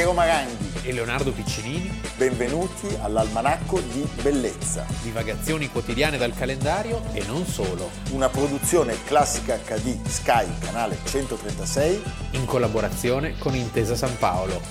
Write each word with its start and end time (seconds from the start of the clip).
Piero 0.00 0.14
Maranghi 0.14 0.80
e 0.88 0.94
Leonardo 0.94 1.30
Piccinini. 1.30 2.00
Benvenuti 2.16 2.88
all'Almanacco 3.02 3.80
di 3.80 4.08
Bellezza. 4.22 4.86
Divagazioni 5.02 5.68
quotidiane 5.68 6.16
dal 6.16 6.32
calendario 6.32 7.02
e 7.12 7.22
non 7.26 7.44
solo. 7.44 7.90
Una 8.12 8.30
produzione 8.30 8.96
classica 9.04 9.58
HD 9.58 10.02
Sky, 10.06 10.58
canale 10.58 10.96
136. 11.04 12.02
In 12.30 12.46
collaborazione 12.46 13.36
con 13.36 13.54
Intesa 13.54 13.94
San 13.94 14.16
Paolo. 14.16 14.62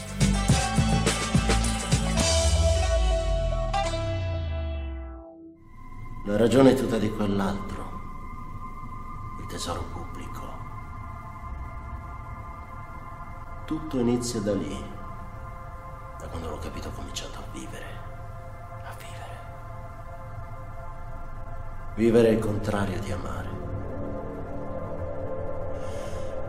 La 6.25 6.37
ragione 6.37 6.71
è 6.71 6.73
tutta 6.73 6.97
di 6.97 7.11
quell'altro. 7.11 8.01
Il 9.41 9.45
tesoro 9.45 9.83
pubblico. 9.93 10.57
Tutto 13.65 13.99
inizia 13.99 14.39
da 14.39 14.55
lì. 14.55 14.97
Quando 16.29 16.49
l'ho 16.49 16.57
capito 16.57 16.89
ho 16.89 16.91
cominciato 16.91 17.39
a 17.39 17.43
vivere. 17.51 17.85
A 18.83 18.95
vivere. 18.97 19.37
Vivere 21.95 22.27
è 22.29 22.31
il 22.31 22.39
contrario 22.39 22.99
di 22.99 23.11
amare. 23.11 23.49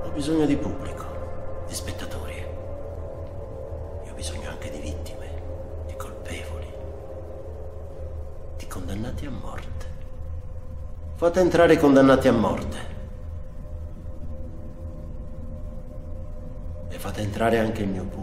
Ho 0.05 0.11
bisogno 0.11 0.45
di 0.45 0.57
pubblico, 0.57 1.05
di 1.67 1.75
spettatori. 1.75 2.35
E 2.35 4.11
ho 4.11 4.15
bisogno 4.15 4.51
anche 4.51 4.71
di 4.71 4.81
vittime, 4.81 5.43
di 5.87 5.97
colpevoli, 5.97 6.73
di 8.57 8.67
condannati 8.67 9.27
a 9.27 9.31
morte. 9.31 9.87
Fate 11.15 11.41
entrare 11.41 11.75
i 11.75 11.79
condannati 11.79 12.29
a 12.29 12.33
morte. 12.33 12.79
E 16.89 16.99
fate 16.99 17.21
entrare 17.21 17.59
anche 17.59 17.83
il 17.83 17.89
mio 17.89 18.05
pubblico. 18.05 18.20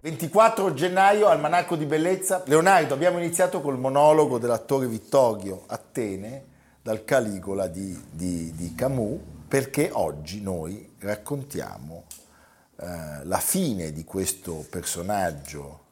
24 0.00 0.74
gennaio, 0.74 1.26
Almanacco 1.26 1.74
di 1.74 1.84
Bellezza. 1.84 2.44
Leonardo, 2.46 2.94
abbiamo 2.94 3.18
iniziato 3.18 3.60
col 3.60 3.80
monologo 3.80 4.38
dell'attore 4.38 4.86
Vittorio 4.86 5.64
Attene 5.66 6.44
dal 6.80 7.04
Caligola 7.04 7.66
di, 7.66 8.00
di, 8.08 8.52
di 8.54 8.74
Camus, 8.76 9.18
perché 9.48 9.90
oggi 9.92 10.40
noi 10.40 10.94
raccontiamo 11.00 12.04
eh, 12.76 13.24
la 13.24 13.38
fine 13.38 13.90
di 13.90 14.04
questo 14.04 14.64
personaggio, 14.70 15.86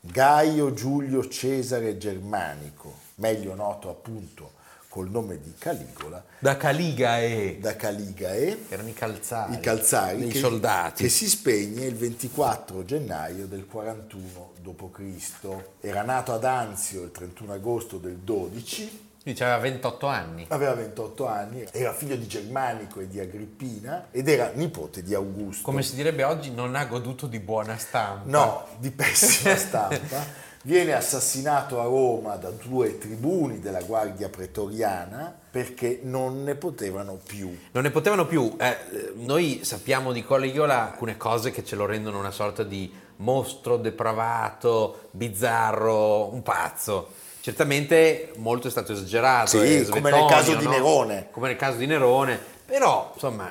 Gaio 0.00 0.72
Giulio 0.72 1.28
Cesare 1.28 1.98
Germanico, 1.98 2.94
meglio 3.16 3.54
noto 3.54 3.90
appunto 3.90 4.52
col 4.92 5.08
nome 5.08 5.40
di 5.40 5.54
Caligola. 5.58 6.22
Da 6.38 6.58
Caligae. 6.58 7.58
Da 7.58 7.76
Caligae. 7.76 8.66
Erano 8.68 8.90
i 8.90 8.92
calzari. 8.92 9.54
I 9.54 9.60
calzari. 9.60 10.26
Che, 10.26 10.38
soldati. 10.38 11.04
Che 11.04 11.08
si 11.08 11.30
spegne 11.30 11.86
il 11.86 11.94
24 11.94 12.84
gennaio 12.84 13.46
del 13.46 13.64
41 13.64 14.52
d.C. 14.60 15.46
Era 15.80 16.02
nato 16.02 16.34
ad 16.34 16.44
Anzio 16.44 17.04
il 17.04 17.10
31 17.10 17.54
agosto 17.54 17.96
del 17.96 18.18
12. 18.18 19.10
Quindi 19.22 19.42
aveva 19.42 19.58
28 19.60 20.06
anni. 20.08 20.44
Aveva 20.48 20.74
28 20.74 21.26
anni, 21.26 21.64
era 21.70 21.94
figlio 21.94 22.16
di 22.16 22.26
Germanico 22.26 23.00
e 23.00 23.08
di 23.08 23.18
Agrippina 23.18 24.08
ed 24.10 24.28
era 24.28 24.50
nipote 24.52 25.02
di 25.02 25.14
Augusto. 25.14 25.62
Come 25.62 25.82
si 25.82 25.94
direbbe 25.94 26.24
oggi, 26.24 26.50
non 26.50 26.74
ha 26.74 26.84
goduto 26.84 27.26
di 27.26 27.38
buona 27.38 27.78
stampa. 27.78 28.28
No, 28.28 28.66
di 28.78 28.90
pessima 28.90 29.56
stampa. 29.56 30.50
Viene 30.64 30.92
assassinato 30.92 31.80
a 31.80 31.84
Roma 31.84 32.36
da 32.36 32.50
due 32.50 32.96
tribuni 32.96 33.58
della 33.58 33.82
Guardia 33.82 34.28
Pretoriana 34.28 35.36
perché 35.50 35.98
non 36.04 36.44
ne 36.44 36.54
potevano 36.54 37.18
più. 37.26 37.58
Non 37.72 37.82
ne 37.82 37.90
potevano 37.90 38.26
più. 38.26 38.56
Eh, 38.60 38.76
noi 39.16 39.62
sappiamo 39.64 40.12
di 40.12 40.22
Coligiola 40.22 40.90
alcune 40.90 41.16
cose 41.16 41.50
che 41.50 41.64
ce 41.64 41.74
lo 41.74 41.84
rendono 41.84 42.20
una 42.20 42.30
sorta 42.30 42.62
di 42.62 42.92
mostro 43.16 43.76
depravato, 43.76 45.08
bizzarro, 45.10 46.32
un 46.32 46.42
pazzo. 46.42 47.08
Certamente 47.40 48.32
molto 48.36 48.68
è 48.68 48.70
stato 48.70 48.92
esagerato. 48.92 49.60
Sì, 49.60 49.84
come 49.90 50.12
nel 50.12 50.26
caso 50.26 50.52
no? 50.52 50.60
di 50.60 50.68
Nerone. 50.68 51.26
Come 51.32 51.48
nel 51.48 51.56
caso 51.56 51.78
di 51.78 51.86
Nerone. 51.86 52.38
Però, 52.64 53.10
insomma, 53.14 53.50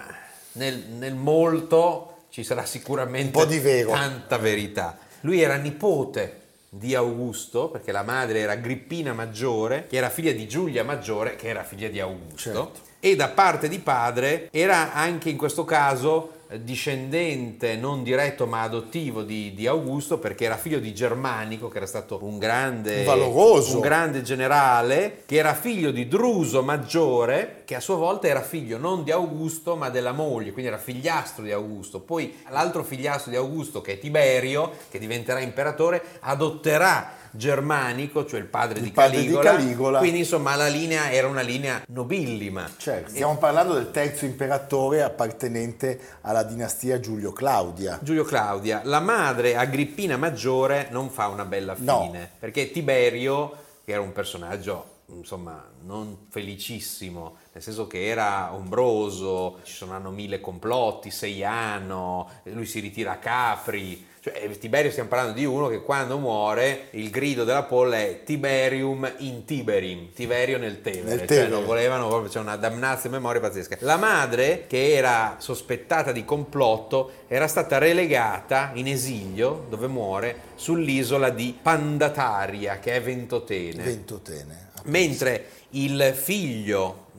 nel, 0.53 0.77
nel 0.97 1.15
molto 1.15 2.23
ci 2.29 2.45
sarà 2.45 2.65
sicuramente 2.65 3.37
un 3.37 3.43
po' 3.43 3.49
di 3.49 3.59
vero. 3.59 3.91
tanta 3.91 4.37
verità. 4.37 4.97
Lui 5.19 5.41
era 5.41 5.57
nipote 5.57 6.39
di 6.73 6.95
Augusto, 6.95 7.67
perché 7.67 7.91
la 7.91 8.01
madre 8.01 8.39
era 8.39 8.53
Agrippina 8.53 9.11
Maggiore, 9.11 9.87
che 9.89 9.97
era 9.97 10.09
figlia 10.09 10.31
di 10.31 10.47
Giulia 10.47 10.85
Maggiore, 10.85 11.35
che 11.35 11.49
era 11.49 11.63
figlia 11.63 11.89
di 11.89 11.99
Augusto, 11.99 12.37
certo. 12.37 12.71
e 13.01 13.17
da 13.17 13.27
parte 13.27 13.67
di 13.67 13.79
padre 13.79 14.47
era 14.51 14.93
anche 14.93 15.29
in 15.29 15.35
questo 15.35 15.65
caso 15.65 16.40
discendente 16.59 17.75
non 17.75 18.03
diretto 18.03 18.45
ma 18.45 18.61
adottivo 18.61 19.23
di, 19.23 19.53
di, 19.53 19.67
Augusto 19.67 20.19
perché 20.19 20.45
era 20.45 20.57
figlio 20.57 20.79
di 20.79 20.93
Germanico 20.93 21.69
che 21.69 21.77
era 21.77 21.85
stato 21.85 22.19
un 22.23 22.37
grande, 22.37 23.03
Valoroso. 23.03 23.75
un 23.75 23.81
grande 23.81 24.21
generale 24.21 25.23
che 25.25 25.37
era 25.37 25.53
figlio 25.53 25.91
di 25.91 26.07
Druso 26.07 26.61
Maggiore 26.61 27.61
che 27.63 27.75
a 27.75 27.79
sua 27.79 27.95
volta 27.95 28.27
era 28.27 28.41
figlio 28.41 28.77
non 28.77 29.03
di 29.03 29.11
Augusto 29.11 29.75
ma 29.75 29.89
della 29.89 30.11
moglie 30.11 30.51
quindi 30.51 30.69
era 30.69 30.79
figliastro 30.79 31.43
di 31.43 31.51
Augusto 31.51 32.01
poi 32.01 32.35
l'altro 32.49 32.83
figliastro 32.83 33.31
di 33.31 33.37
Augusto 33.37 33.81
che 33.81 33.93
è 33.93 33.99
Tiberio 33.99 34.71
che 34.89 34.99
diventerà 34.99 35.39
imperatore 35.39 36.03
adotterà 36.19 37.19
Germanico, 37.31 38.25
cioè 38.25 38.39
il 38.39 38.45
padre, 38.45 38.79
il 38.79 38.85
di, 38.85 38.91
padre 38.91 39.17
Caligola. 39.17 39.51
di, 39.51 39.57
Caligola. 39.57 39.97
Quindi 39.99 40.19
insomma 40.19 40.55
la 40.55 40.67
linea 40.67 41.11
era 41.11 41.27
una 41.27 41.41
linea 41.41 41.81
nobillima. 41.87 42.69
Certo, 42.77 43.09
stiamo 43.09 43.33
e... 43.33 43.37
parlando 43.37 43.73
del 43.73 43.91
terzo 43.91 44.25
imperatore 44.25 45.01
appartenente 45.01 45.99
alla 46.21 46.43
dinastia 46.43 46.99
Giulio 46.99 47.31
Claudia. 47.31 47.99
Giulio 48.01 48.23
Claudia. 48.23 48.81
La 48.83 48.99
madre 48.99 49.55
Agrippina 49.55 50.17
Maggiore 50.17 50.87
non 50.91 51.09
fa 51.09 51.27
una 51.27 51.45
bella 51.45 51.75
fine, 51.75 52.19
no. 52.19 52.27
perché 52.39 52.71
Tiberio, 52.71 53.53
che 53.83 53.91
era 53.91 54.01
un 54.01 54.11
personaggio 54.11 54.91
insomma 55.15 55.63
non 55.81 56.27
felicissimo, 56.29 57.35
nel 57.51 57.61
senso 57.61 57.87
che 57.87 58.05
era 58.05 58.53
ombroso, 58.53 59.59
ci 59.63 59.73
sono 59.73 60.09
mille 60.11 60.39
complotti, 60.39 61.11
Seiano, 61.11 62.29
lui 62.43 62.65
si 62.65 62.79
ritira 62.79 63.13
a 63.13 63.17
Capri, 63.17 64.07
cioè, 64.23 64.47
Tiberio 64.59 64.91
stiamo 64.91 65.09
parlando 65.09 65.33
di 65.33 65.45
uno 65.45 65.67
che 65.67 65.81
quando 65.81 66.19
muore 66.19 66.89
il 66.91 67.09
grido 67.09 67.43
della 67.43 67.63
polla 67.63 67.97
è 67.97 68.21
Tiberium 68.23 69.11
in 69.17 69.45
Tiberim, 69.45 70.11
Tiberio 70.13 70.59
nel 70.59 70.79
Tevere, 70.79 71.15
nel 71.15 71.27
cioè 71.27 71.47
lo 71.47 71.65
volevano 71.65 72.07
proprio, 72.07 72.29
c'è 72.29 72.37
una 72.37 72.55
damnazio 72.55 73.09
memoria 73.09 73.41
pazzesca. 73.41 73.77
La 73.79 73.97
madre, 73.97 74.65
che 74.67 74.93
era 74.93 75.37
sospettata 75.39 76.11
di 76.11 76.23
complotto, 76.23 77.11
era 77.27 77.47
stata 77.47 77.79
relegata 77.79 78.69
in 78.75 78.85
esilio, 78.85 79.65
dove 79.69 79.87
muore, 79.87 80.35
sull'isola 80.53 81.31
di 81.31 81.57
Pandataria, 81.59 82.77
che 82.77 82.93
è 82.93 83.01
Ventotene. 83.01 83.81
Ventotene. 83.81 84.69
Mentre 84.85 85.45
il 85.71 86.13
figlio 86.15 87.09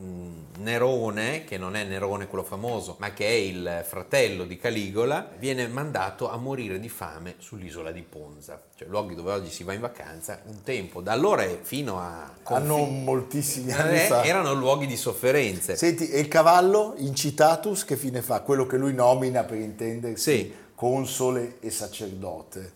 Nerone, 0.58 1.44
che 1.44 1.56
non 1.58 1.74
è 1.76 1.84
Nerone 1.84 2.26
quello 2.26 2.44
famoso, 2.44 2.96
ma 2.98 3.12
che 3.12 3.26
è 3.26 3.30
il 3.30 3.84
fratello 3.86 4.44
di 4.44 4.58
Caligola, 4.58 5.30
viene 5.38 5.66
mandato 5.66 6.30
a 6.30 6.36
morire 6.36 6.78
di 6.78 6.88
fame 6.88 7.36
sull'isola 7.38 7.90
di 7.90 8.02
Ponza, 8.02 8.62
cioè 8.76 8.86
luoghi 8.88 9.14
dove 9.14 9.32
oggi 9.32 9.50
si 9.50 9.64
va 9.64 9.72
in 9.72 9.80
vacanza, 9.80 10.40
un 10.46 10.62
tempo, 10.62 11.00
da 11.00 11.12
allora 11.12 11.44
fino 11.62 11.98
a... 11.98 12.32
Hanno 12.44 12.76
confin- 12.76 13.04
moltissimi 13.04 13.72
anni 13.72 13.96
eh, 13.96 14.06
fa. 14.06 14.24
Erano 14.24 14.52
luoghi 14.52 14.86
di 14.86 14.96
sofferenze. 14.96 15.76
Senti, 15.76 16.08
e 16.10 16.20
il 16.20 16.28
cavallo 16.28 16.94
incitatus 16.98 17.84
che 17.84 17.96
fine 17.96 18.22
fa? 18.22 18.40
Quello 18.40 18.66
che 18.66 18.76
lui 18.76 18.94
nomina 18.94 19.44
per 19.44 19.58
intendersi 19.58 20.32
Sì. 20.32 20.54
console 20.74 21.56
e 21.60 21.70
sacerdote. 21.70 22.72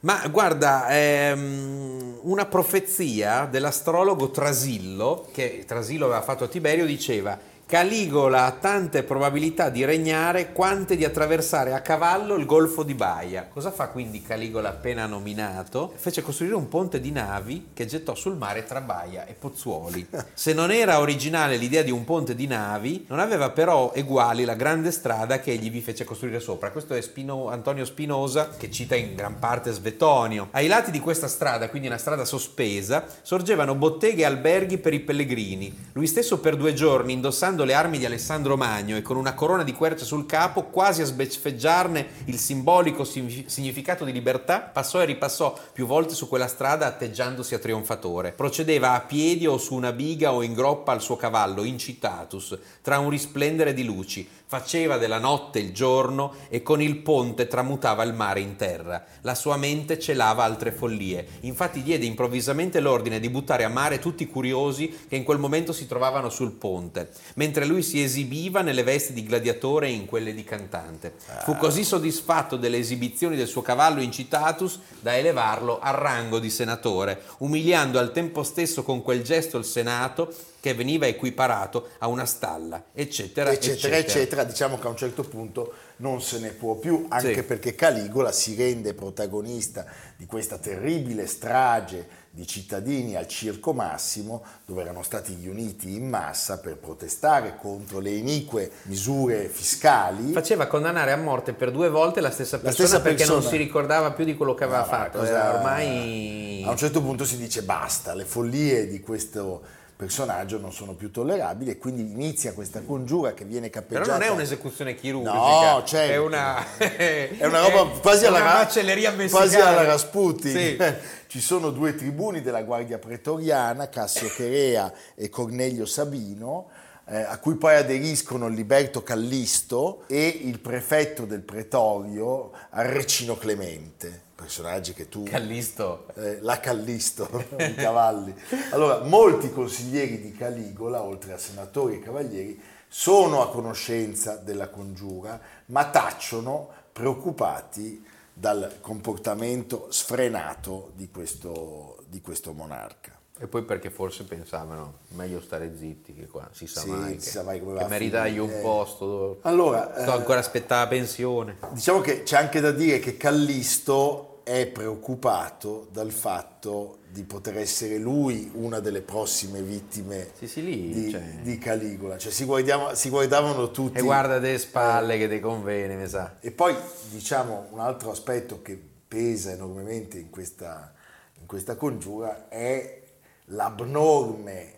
Ma 0.00 0.22
guarda, 0.30 0.86
ehm, 0.90 2.20
una 2.22 2.46
profezia 2.46 3.46
dell'astrologo 3.46 4.30
Trasillo, 4.30 5.26
che 5.32 5.64
Trasillo 5.66 6.04
aveva 6.04 6.22
fatto 6.22 6.44
a 6.44 6.48
Tiberio, 6.48 6.86
diceva 6.86 7.36
Caligola 7.68 8.46
ha 8.46 8.52
tante 8.52 9.02
probabilità 9.02 9.68
di 9.68 9.84
regnare 9.84 10.52
quante 10.52 10.96
di 10.96 11.04
attraversare 11.04 11.74
a 11.74 11.82
cavallo 11.82 12.34
il 12.36 12.46
golfo 12.46 12.82
di 12.82 12.94
Baia. 12.94 13.46
Cosa 13.46 13.70
fa 13.70 13.88
quindi 13.88 14.22
Caligola 14.22 14.70
appena 14.70 15.04
nominato? 15.04 15.92
Fece 15.94 16.22
costruire 16.22 16.54
un 16.54 16.70
ponte 16.70 16.98
di 16.98 17.10
navi 17.10 17.68
che 17.74 17.84
gettò 17.84 18.14
sul 18.14 18.38
mare 18.38 18.64
tra 18.64 18.80
Baia 18.80 19.26
e 19.26 19.34
Pozzuoli. 19.34 20.08
Se 20.32 20.54
non 20.54 20.70
era 20.72 21.00
originale 21.00 21.58
l'idea 21.58 21.82
di 21.82 21.90
un 21.90 22.06
ponte 22.06 22.34
di 22.34 22.46
navi, 22.46 23.04
non 23.06 23.18
aveva 23.18 23.50
però 23.50 23.92
eguali 23.94 24.46
la 24.46 24.54
grande 24.54 24.90
strada 24.90 25.38
che 25.38 25.50
egli 25.50 25.70
vi 25.70 25.82
fece 25.82 26.04
costruire 26.04 26.40
sopra. 26.40 26.70
Questo 26.70 26.94
è 26.94 27.02
Spino, 27.02 27.50
Antonio 27.50 27.84
Spinosa 27.84 28.48
che 28.56 28.70
cita 28.70 28.96
in 28.96 29.14
gran 29.14 29.38
parte 29.38 29.72
Svetonio. 29.72 30.48
Ai 30.52 30.68
lati 30.68 30.90
di 30.90 31.00
questa 31.00 31.28
strada, 31.28 31.68
quindi 31.68 31.88
una 31.88 31.98
strada 31.98 32.24
sospesa, 32.24 33.04
sorgevano 33.20 33.74
botteghe 33.74 34.22
e 34.22 34.24
alberghi 34.24 34.78
per 34.78 34.94
i 34.94 35.00
pellegrini. 35.00 35.90
Lui 35.92 36.06
stesso 36.06 36.40
per 36.40 36.56
due 36.56 36.72
giorni, 36.72 37.12
indossando 37.12 37.56
indossando 37.58 37.64
le 37.64 37.74
armi 37.74 37.98
di 37.98 38.04
Alessandro 38.04 38.56
Magno 38.56 38.96
e 38.96 39.02
con 39.02 39.16
una 39.16 39.34
corona 39.34 39.64
di 39.64 39.72
querce 39.72 40.04
sul 40.04 40.26
capo, 40.26 40.64
quasi 40.64 41.02
a 41.02 41.04
sbeffeggiarne 41.04 42.06
il 42.26 42.38
simbolico 42.38 43.04
significato 43.04 44.04
di 44.04 44.12
libertà, 44.12 44.60
passò 44.60 45.00
e 45.00 45.06
ripassò 45.06 45.58
più 45.72 45.86
volte 45.86 46.14
su 46.14 46.28
quella 46.28 46.46
strada 46.46 46.86
atteggiandosi 46.86 47.54
a 47.54 47.58
trionfatore. 47.58 48.32
Procedeva 48.32 48.92
a 48.92 49.00
piedi 49.00 49.46
o 49.46 49.58
su 49.58 49.74
una 49.74 49.92
biga 49.92 50.32
o 50.32 50.42
in 50.42 50.54
groppa 50.54 50.92
al 50.92 51.02
suo 51.02 51.16
cavallo, 51.16 51.64
incitatus, 51.64 52.56
tra 52.82 52.98
un 52.98 53.10
risplendere 53.10 53.74
di 53.74 53.84
luci, 53.84 54.28
faceva 54.46 54.96
della 54.96 55.18
notte 55.18 55.58
il 55.58 55.72
giorno 55.72 56.32
e 56.48 56.62
con 56.62 56.80
il 56.80 56.96
ponte 56.96 57.48
tramutava 57.48 58.02
il 58.02 58.14
mare 58.14 58.40
in 58.40 58.56
terra. 58.56 59.04
La 59.22 59.34
sua 59.34 59.56
mente 59.56 59.98
celava 59.98 60.44
altre 60.44 60.72
follie. 60.72 61.26
Infatti 61.40 61.82
diede 61.82 62.06
improvvisamente 62.06 62.80
l'ordine 62.80 63.20
di 63.20 63.28
buttare 63.28 63.64
a 63.64 63.68
mare 63.68 63.98
tutti 63.98 64.22
i 64.22 64.28
curiosi 64.28 65.06
che 65.08 65.16
in 65.16 65.24
quel 65.24 65.38
momento 65.38 65.72
si 65.72 65.86
trovavano 65.86 66.30
sul 66.30 66.52
ponte, 66.52 67.10
mentre 67.48 67.64
lui 67.64 67.82
si 67.82 68.02
esibiva 68.02 68.60
nelle 68.60 68.82
vesti 68.82 69.14
di 69.14 69.24
gladiatore 69.24 69.86
e 69.86 69.92
in 69.92 70.04
quelle 70.04 70.34
di 70.34 70.44
cantante. 70.44 71.14
Fu 71.44 71.56
così 71.56 71.82
soddisfatto 71.82 72.56
delle 72.56 72.76
esibizioni 72.76 73.36
del 73.36 73.46
suo 73.46 73.62
cavallo 73.62 74.02
incitatus 74.02 74.78
da 75.00 75.16
elevarlo 75.16 75.78
al 75.80 75.94
rango 75.94 76.40
di 76.40 76.50
senatore, 76.50 77.22
umiliando 77.38 77.98
al 77.98 78.12
tempo 78.12 78.42
stesso 78.42 78.82
con 78.82 79.00
quel 79.00 79.22
gesto 79.22 79.56
il 79.56 79.64
Senato 79.64 80.30
che 80.60 80.74
veniva 80.74 81.06
equiparato 81.06 81.90
a 81.98 82.08
una 82.08 82.24
stalla, 82.24 82.86
eccetera, 82.92 83.50
eccetera, 83.50 83.96
eccetera. 83.96 83.96
eccetera. 83.96 84.44
Diciamo 84.44 84.78
che 84.78 84.86
a 84.86 84.90
un 84.90 84.96
certo 84.96 85.22
punto 85.22 85.72
non 85.96 86.20
se 86.20 86.38
ne 86.38 86.50
può 86.50 86.74
più, 86.74 87.06
anche 87.08 87.34
sì. 87.34 87.42
perché 87.42 87.74
Caligola 87.74 88.32
si 88.32 88.54
rende 88.54 88.94
protagonista 88.94 89.86
di 90.16 90.26
questa 90.26 90.58
terribile 90.58 91.26
strage 91.26 92.26
di 92.30 92.46
cittadini 92.46 93.16
al 93.16 93.26
Circo 93.26 93.72
Massimo, 93.72 94.44
dove 94.64 94.82
erano 94.82 95.02
stati 95.02 95.36
riuniti 95.40 95.94
in 95.94 96.08
massa 96.08 96.58
per 96.58 96.76
protestare 96.76 97.56
contro 97.56 97.98
le 97.98 98.10
inique 98.10 98.70
misure 98.82 99.48
fiscali. 99.48 100.32
Faceva 100.32 100.66
condannare 100.66 101.10
a 101.10 101.16
morte 101.16 101.52
per 101.52 101.72
due 101.72 101.88
volte 101.88 102.20
la 102.20 102.30
stessa 102.30 102.58
persona, 102.60 102.82
la 102.82 102.86
stessa 102.86 103.02
perché 103.02 103.24
persona. 103.24 103.40
non 103.40 103.48
si 103.48 103.56
ricordava 103.56 104.12
più 104.12 104.24
di 104.24 104.36
quello 104.36 104.54
che 104.54 104.64
aveva 104.64 104.80
no, 104.80 104.86
fatto. 104.86 105.18
Cosa... 105.18 105.54
Ormai... 105.54 106.62
A 106.64 106.70
un 106.70 106.76
certo 106.76 107.00
punto 107.02 107.24
si 107.24 107.36
dice 107.36 107.62
basta, 107.62 108.14
le 108.14 108.24
follie 108.24 108.86
di 108.86 109.00
questo 109.00 109.76
personaggio 109.98 110.60
non 110.60 110.72
sono 110.72 110.94
più 110.94 111.10
tollerabili 111.10 111.72
e 111.72 111.76
quindi 111.76 112.02
inizia 112.02 112.52
questa 112.52 112.82
congiura 112.82 113.34
che 113.34 113.44
viene 113.44 113.68
cappeggiata. 113.68 114.04
Però 114.04 114.16
non 114.16 114.26
è 114.28 114.30
un'esecuzione 114.30 114.94
chirurgica, 114.94 115.72
no, 115.72 115.82
certo. 115.84 116.12
è 116.12 116.16
una, 116.18 116.76
è 116.78 117.44
una 117.44 117.66
roba 117.66 117.90
quasi 117.98 118.24
alla, 118.24 118.38
macelleria 118.38 119.12
quasi 119.28 119.56
alla 119.56 119.82
Rasputin. 119.82 120.52
Sì. 120.52 120.76
Ci 121.26 121.40
sono 121.40 121.70
due 121.70 121.96
tribuni 121.96 122.42
della 122.42 122.62
Guardia 122.62 122.98
Pretoriana, 122.98 123.88
Cassio 123.88 124.28
Cherea 124.28 124.92
e 125.16 125.28
Cornelio 125.30 125.84
Sabino, 125.84 126.68
eh, 127.08 127.18
a 127.20 127.36
cui 127.38 127.56
poi 127.56 127.74
aderiscono 127.74 128.46
Liberto 128.46 129.02
Callisto 129.02 130.04
e 130.06 130.28
il 130.28 130.60
prefetto 130.60 131.24
del 131.24 131.42
pretorio 131.42 132.52
Arrecino 132.70 133.36
Clemente 133.36 134.26
personaggi 134.38 134.94
che 134.94 135.08
tu... 135.08 135.24
Callisto. 135.24 136.06
Eh, 136.14 136.38
la 136.42 136.60
Callisto, 136.60 137.28
i 137.58 137.74
cavalli. 137.74 138.32
Allora, 138.70 139.02
molti 139.02 139.50
consiglieri 139.50 140.20
di 140.20 140.32
Caligola, 140.32 141.02
oltre 141.02 141.32
a 141.32 141.38
senatori 141.38 141.96
e 141.96 141.98
cavalieri, 142.00 142.62
sono 142.86 143.42
a 143.42 143.50
conoscenza 143.50 144.36
della 144.36 144.68
congiura, 144.68 145.40
ma 145.66 145.90
tacciono 145.90 146.68
preoccupati 146.92 148.06
dal 148.32 148.76
comportamento 148.80 149.88
sfrenato 149.90 150.92
di 150.94 151.10
questo, 151.10 152.04
di 152.06 152.20
questo 152.20 152.52
monarca. 152.52 153.16
E 153.40 153.46
poi 153.48 153.62
perché 153.62 153.90
forse 153.90 154.22
pensavano 154.22 154.98
meglio 155.08 155.40
stare 155.40 155.76
zitti 155.76 156.14
che 156.14 156.26
qua 156.26 156.48
si 156.52 156.66
sa 156.66 156.80
sì, 156.80 156.90
mai 156.90 157.20
si 157.20 157.30
sa 157.30 157.44
mai 157.44 157.60
come 157.60 157.78
che 157.78 157.86
meritagli 157.86 158.38
un 158.38 158.50
eh. 158.50 158.60
posto 158.60 159.38
allora, 159.42 159.92
sto 159.96 160.10
eh, 160.10 160.16
ancora 160.16 160.40
aspettando 160.40 160.82
la 160.82 160.90
pensione 160.90 161.56
diciamo 161.70 162.00
che 162.00 162.24
c'è 162.24 162.36
anche 162.36 162.58
da 162.58 162.72
dire 162.72 162.98
che 162.98 163.16
Callisto 163.16 164.27
è 164.48 164.66
preoccupato 164.66 165.88
dal 165.92 166.10
fatto 166.10 167.00
di 167.10 167.22
poter 167.24 167.58
essere 167.58 167.98
lui 167.98 168.50
una 168.54 168.80
delle 168.80 169.02
prossime 169.02 169.60
vittime 169.60 170.30
sì, 170.38 170.48
sì, 170.48 170.64
lì, 170.64 170.90
di, 170.90 171.10
cioè... 171.10 171.20
di, 171.42 171.58
Caligola 171.58 172.16
cioè 172.16 172.32
si, 172.32 172.46
si, 172.94 173.08
guardavano 173.10 173.70
tutti 173.70 173.98
e 173.98 174.00
guarda 174.00 174.38
delle 174.38 174.56
spalle 174.56 175.16
eh, 175.16 175.18
che 175.18 175.28
ti 175.28 175.40
conviene 175.40 175.96
mi 175.96 176.08
sa. 176.08 176.36
E 176.40 176.50
poi 176.50 176.74
diciamo 177.10 177.66
un 177.72 177.80
altro 177.80 178.10
aspetto 178.10 178.62
che 178.62 178.80
pesa 179.06 179.50
enormemente 179.50 180.18
in 180.18 180.30
questa, 180.30 180.94
in 181.38 181.44
questa 181.44 181.76
congiura 181.76 182.48
è 182.48 183.02
l'abnorme 183.48 184.76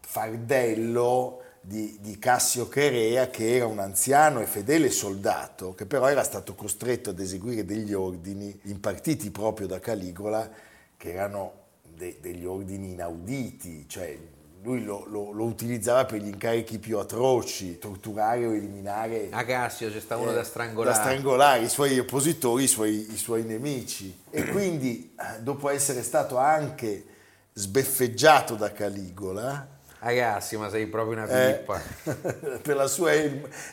fardello 0.00 1.42
di, 1.66 1.98
di, 2.00 2.18
Cassio 2.18 2.68
Cherea 2.68 3.30
che 3.30 3.56
era 3.56 3.66
un 3.66 3.78
anziano 3.78 4.40
e 4.40 4.46
fedele 4.46 4.90
soldato 4.90 5.74
che 5.74 5.86
però 5.86 6.08
era 6.08 6.22
stato 6.22 6.54
costretto 6.54 7.10
ad 7.10 7.18
eseguire 7.18 7.64
degli 7.64 7.94
ordini 7.94 8.60
impartiti 8.64 9.30
proprio 9.30 9.66
da 9.66 9.80
Caligola 9.80 10.48
che 10.96 11.12
erano 11.12 11.62
de, 11.82 12.18
degli 12.20 12.44
ordini 12.44 12.90
inauditi, 12.90 13.86
cioè 13.88 14.18
lui 14.62 14.82
lo, 14.82 15.04
lo, 15.08 15.30
lo, 15.30 15.44
utilizzava 15.44 16.06
per 16.06 16.22
gli 16.22 16.28
incarichi 16.28 16.78
più 16.78 16.98
atroci, 16.98 17.78
torturare 17.78 18.46
o 18.46 18.54
eliminare... 18.54 19.28
A 19.30 19.44
Cassio 19.44 19.90
c'è 19.90 20.00
sta 20.00 20.16
uno 20.16 20.30
eh, 20.30 20.34
da 20.34 20.42
strangolare. 20.42 20.96
Da 20.96 21.02
strangolare 21.02 21.64
i 21.64 21.68
suoi 21.68 21.98
oppositori, 21.98 22.64
i 22.64 22.66
suoi, 22.66 23.12
i 23.12 23.16
suoi 23.18 23.44
nemici. 23.44 24.22
E 24.30 24.44
quindi, 24.48 25.14
dopo 25.40 25.68
essere 25.68 26.02
stato 26.02 26.38
anche 26.38 27.04
sbeffeggiato 27.52 28.54
da 28.54 28.72
Caligola. 28.72 29.68
Ragazzi, 30.04 30.58
ma 30.58 30.68
sei 30.68 30.86
proprio 30.86 31.16
una 31.22 31.26
pippa. 31.26 31.80
Eh, 32.02 32.58
per 32.60 32.76
la 32.76 32.86
sua, 32.86 33.12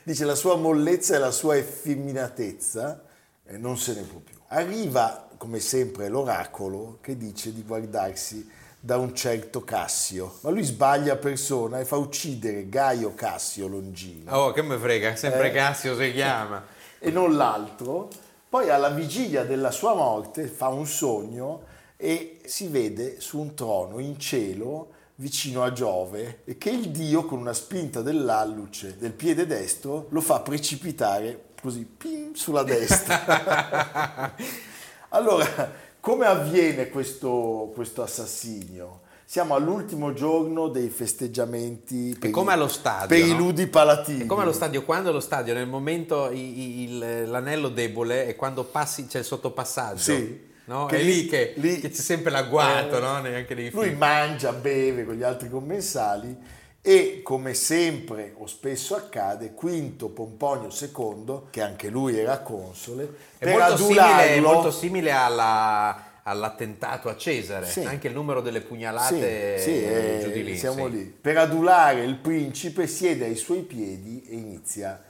dice 0.02 0.24
la 0.24 0.36
sua 0.36 0.56
mollezza 0.56 1.16
e 1.16 1.20
la 1.20 1.30
sua 1.30 1.58
effeminatezza, 1.58 3.04
eh, 3.46 3.58
non 3.58 3.78
se 3.78 3.96
ne 3.96 4.04
può 4.04 4.20
più. 4.20 4.38
Arriva, 4.48 5.28
come 5.36 5.60
sempre, 5.60 6.08
l'oracolo 6.08 7.00
che 7.02 7.18
dice 7.18 7.52
di 7.52 7.64
guardarsi 7.64 8.50
da 8.80 8.96
un 8.96 9.14
certo 9.14 9.66
Cassio, 9.66 10.38
ma 10.40 10.52
lui 10.52 10.64
sbaglia 10.64 11.18
persona 11.18 11.82
e 11.82 11.86
fa 11.86 11.98
uccidere 11.98 12.70
Gaio 12.70 13.14
Cassio 13.14 13.68
Longino. 13.68 14.34
Oh, 14.34 14.52
che 14.54 14.62
me 14.62 14.78
frega, 14.78 15.18
sempre 15.18 15.50
eh, 15.50 15.52
Cassio 15.52 15.98
si 15.98 16.14
chiama. 16.14 16.64
e 16.98 17.12
non 17.12 17.36
l'altro. 17.36 18.08
Poi 18.48 18.70
alla 18.70 18.90
vigilia 18.90 19.44
della 19.44 19.72
sua 19.72 19.94
morte 19.94 20.48
fa 20.48 20.70
un 20.70 20.86
sogno 20.86 21.64
e 21.98 22.40
si 22.46 22.70
vede 22.70 23.20
su 23.20 23.38
un 23.38 23.54
trono 23.54 24.00
in 24.00 24.18
cielo 24.18 25.00
vicino 25.16 25.64
a 25.64 25.72
Giove 25.72 26.42
e 26.46 26.58
che 26.58 26.70
il 26.70 26.90
dio 26.90 27.26
con 27.26 27.40
una 27.40 27.54
spinta 27.54 28.02
dell'alluce 28.02 28.98
del 28.98 29.14
piede 29.14 29.46
destro 29.46 30.08
lo 30.10 30.22
fa 30.22 30.40
precipitare 30.40 31.50
così 31.62 31.86
pim, 31.86 32.34
sulla 32.34 32.64
destra. 32.64 34.34
allora, 35.10 35.72
come 36.00 36.26
avviene 36.26 36.90
questo, 36.90 37.72
questo 37.74 38.02
assassinio? 38.02 39.02
Siamo 39.26 39.56
all'ultimo 39.56 40.12
giorno 40.12 40.68
dei 40.68 40.90
festeggiamenti 40.90 42.18
per, 42.20 42.32
come 42.32 42.52
allo 42.52 42.68
stadio, 42.68 43.08
per 43.08 43.20
no? 43.20 43.34
i 43.34 43.38
ludi 43.38 43.68
palatini. 43.68 44.24
È 44.24 44.26
come 44.26 44.42
allo 44.42 44.52
stadio, 44.52 44.84
quando 44.84 45.10
allo 45.10 45.22
stadio 45.22 45.54
nel 45.54 45.68
momento 45.68 46.30
il, 46.32 46.80
il, 46.82 47.30
l'anello 47.30 47.70
debole 47.70 48.26
è 48.26 48.36
quando 48.36 48.66
passi, 48.66 49.06
c'è 49.06 49.20
il 49.20 49.26
sottopassaggio. 49.26 50.02
Sì 50.02 50.50
No? 50.72 50.86
Che 50.86 51.00
è 51.00 51.02
lì 51.02 51.26
che, 51.26 51.54
lì, 51.58 51.82
che 51.82 51.90
c'è 51.90 52.02
sempre 52.02 52.32
l'agguato, 52.32 52.96
eh, 52.96 53.02
no? 53.02 53.20
Neanche 53.20 53.54
nei 53.54 53.70
Lui 53.72 53.94
mangia, 53.94 54.54
beve 54.54 55.04
con 55.04 55.16
gli 55.16 55.24
altri 55.24 55.50
commensali 55.50 56.34
e 56.82 57.20
come 57.24 57.54
sempre 57.54 58.34
o 58.38 58.48
spesso 58.48 58.96
accade, 58.96 59.54
Quinto 59.54 60.08
Pomponio 60.08 60.70
II, 60.70 61.42
che 61.50 61.62
anche 61.62 61.90
lui 61.90 62.18
era 62.18 62.40
console, 62.40 63.14
è 63.38 63.52
molto 63.52 63.76
simile, 63.76 64.40
molto 64.40 64.72
simile 64.72 65.12
alla 65.12 66.06
all'attentato 66.24 67.10
a 67.10 67.18
Cesare, 67.18 67.66
sì. 67.66 67.84
anche 67.84 68.08
il 68.08 68.14
numero 68.14 68.42
delle 68.42 68.62
pugnalate 68.62 69.58
sì, 69.58 69.64
sì, 69.64 69.84
eh, 69.84 70.44
lì, 70.44 70.56
siamo 70.56 70.86
lì. 70.86 71.04
Per 71.20 71.36
adulare 71.36 72.04
il 72.04 72.16
principe 72.16 72.86
siede 72.86 73.26
ai 73.26 73.36
suoi 73.36 73.62
piedi 73.62 74.24
e 74.30 74.36
inizia 74.36 75.02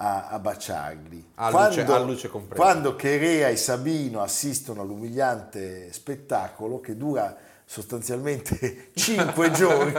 a, 0.00 0.28
a 0.28 0.38
baciarli. 0.38 1.32
A 1.36 1.50
quando, 1.50 1.80
luce, 1.80 1.92
a 1.92 1.98
luce 1.98 2.28
quando 2.28 2.96
Cherea 2.96 3.48
e 3.48 3.56
Sabino 3.56 4.20
assistono 4.20 4.82
all'umiliante 4.82 5.92
spettacolo 5.92 6.80
che 6.80 6.96
dura 6.96 7.36
sostanzialmente 7.70 8.88
cinque 8.96 9.50
giorni, 9.50 9.92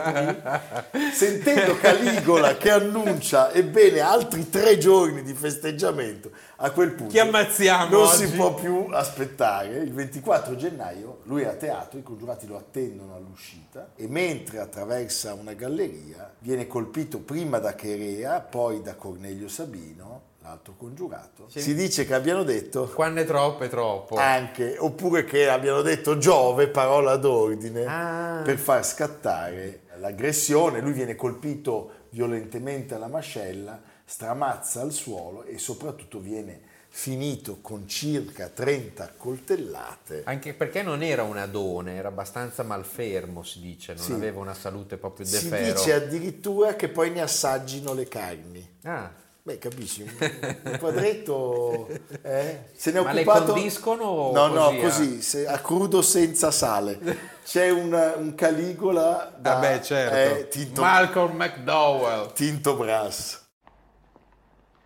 sentendo 1.14 1.78
Caligola 1.78 2.58
che 2.58 2.72
annuncia 2.72 3.52
ebbene 3.52 4.00
altri 4.00 4.50
tre 4.50 4.80
giorni 4.80 5.22
di 5.22 5.36
festeggiamento, 5.36 6.32
a 6.58 6.72
quel 6.72 6.94
punto 6.94 7.12
Chi 7.12 7.20
ammazziamo 7.20 7.92
non 7.92 8.08
oggi? 8.08 8.26
si 8.26 8.32
può 8.34 8.56
più 8.56 8.88
aspettare. 8.90 9.78
Il 9.78 9.94
24 9.94 10.56
gennaio 10.56 11.20
lui 11.26 11.44
è 11.44 11.46
a 11.46 11.54
teatro, 11.54 12.00
i 12.00 12.04
congiurati 12.04 12.48
lo 12.48 12.58
attendono 12.58 13.14
all'uscita 13.16 13.92
e 13.96 14.08
mentre 14.08 14.58
attraversa 14.58 15.36
una 15.36 15.54
galleria 15.54 16.34
viene 16.40 16.66
colpito 16.66 17.20
prima 17.20 17.60
da 17.60 17.76
Cherea, 17.76 18.40
poi 18.40 18.82
da 18.82 18.96
Cornelio 18.96 19.48
Sabino 19.48 20.29
altro 20.44 20.74
congiurato. 20.78 21.48
Sì. 21.50 21.62
Si 21.62 21.76
dice 21.76 22.06
che 22.06 22.14
abbiano 22.14 22.44
detto... 22.44 22.88
Quando 22.94 23.22
è 23.22 23.26
troppo 23.26 23.64
è 23.64 23.70
troppo. 23.70 24.16
Anche, 24.16 24.78
oppure 24.78 25.26
che 25.26 25.50
abbiano 25.50 25.82
detto 25.82 26.18
Giove, 26.18 26.70
parola 26.70 27.16
d'ordine, 27.18 27.86
ah. 27.86 28.42
per 28.44 28.58
far 28.58 28.86
scattare 28.86 29.82
l'aggressione, 29.98 30.80
lui 30.82 30.94
viene 30.94 31.16
colpito 31.16 31.92
violentemente 32.10 32.96
alla 32.96 33.08
mascella, 33.08 33.80
stramazza 34.06 34.82
al 34.82 34.92
suolo 34.92 35.44
e 35.44 35.58
soprattutto 35.58 36.20
viene 36.20 36.68
finito 36.92 37.60
con 37.62 37.88
circa 37.88 38.48
30 38.48 39.14
coltellate. 39.16 40.24
Anche 40.26 40.54
perché 40.56 40.82
non 40.82 41.04
era 41.04 41.22
un 41.22 41.38
adone, 41.38 41.96
era 41.96 42.08
abbastanza 42.08 42.64
malfermo, 42.64 43.44
si 43.44 43.62
dice, 43.62 43.94
non 43.94 44.04
Sì. 44.04 44.12
aveva 44.14 44.40
una 44.40 44.56
salute 44.56 44.98
proprio 44.98 45.26
de 45.26 45.38
Si 45.38 45.50
dice 45.50 45.94
addirittura 45.94 46.76
che 46.76 46.90
poi 46.90 47.12
ne 47.12 47.22
assaggino 47.22 47.94
le 47.94 48.08
carni. 48.08 48.68
Ah, 48.84 49.12
Beh, 49.42 49.58
capisci? 49.58 50.02
Un 50.04 50.78
quadretto 50.80 51.88
eh? 52.22 52.70
se 52.76 52.92
ne 52.92 53.00
è 53.00 53.04
Ma 53.04 53.12
le 53.14 53.24
condiscono 53.24 54.04
o 54.04 54.32
No, 54.34 54.48
no, 54.48 54.66
così, 54.66 54.78
ah? 54.78 54.82
così, 54.82 55.22
se- 55.22 55.48
a 55.48 55.60
crudo 55.60 56.02
senza 56.02 56.52
sale. 56.52 57.00
C'è 57.46 57.70
un, 57.70 57.92
un 58.18 58.36
Caligola 58.36 59.34
da 59.40 59.54
vabbè, 59.54 59.82
certo. 59.82 60.40
eh, 60.40 60.48
tinto, 60.50 60.82
Malcolm 60.82 61.36
McDowell. 61.36 62.32
tinto 62.34 62.76
brass. 62.76 63.42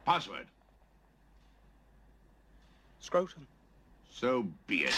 Password. 0.03 0.47
Scrotum. 2.99 3.45
So 4.09 4.43
be 4.65 4.85
it. 4.85 4.93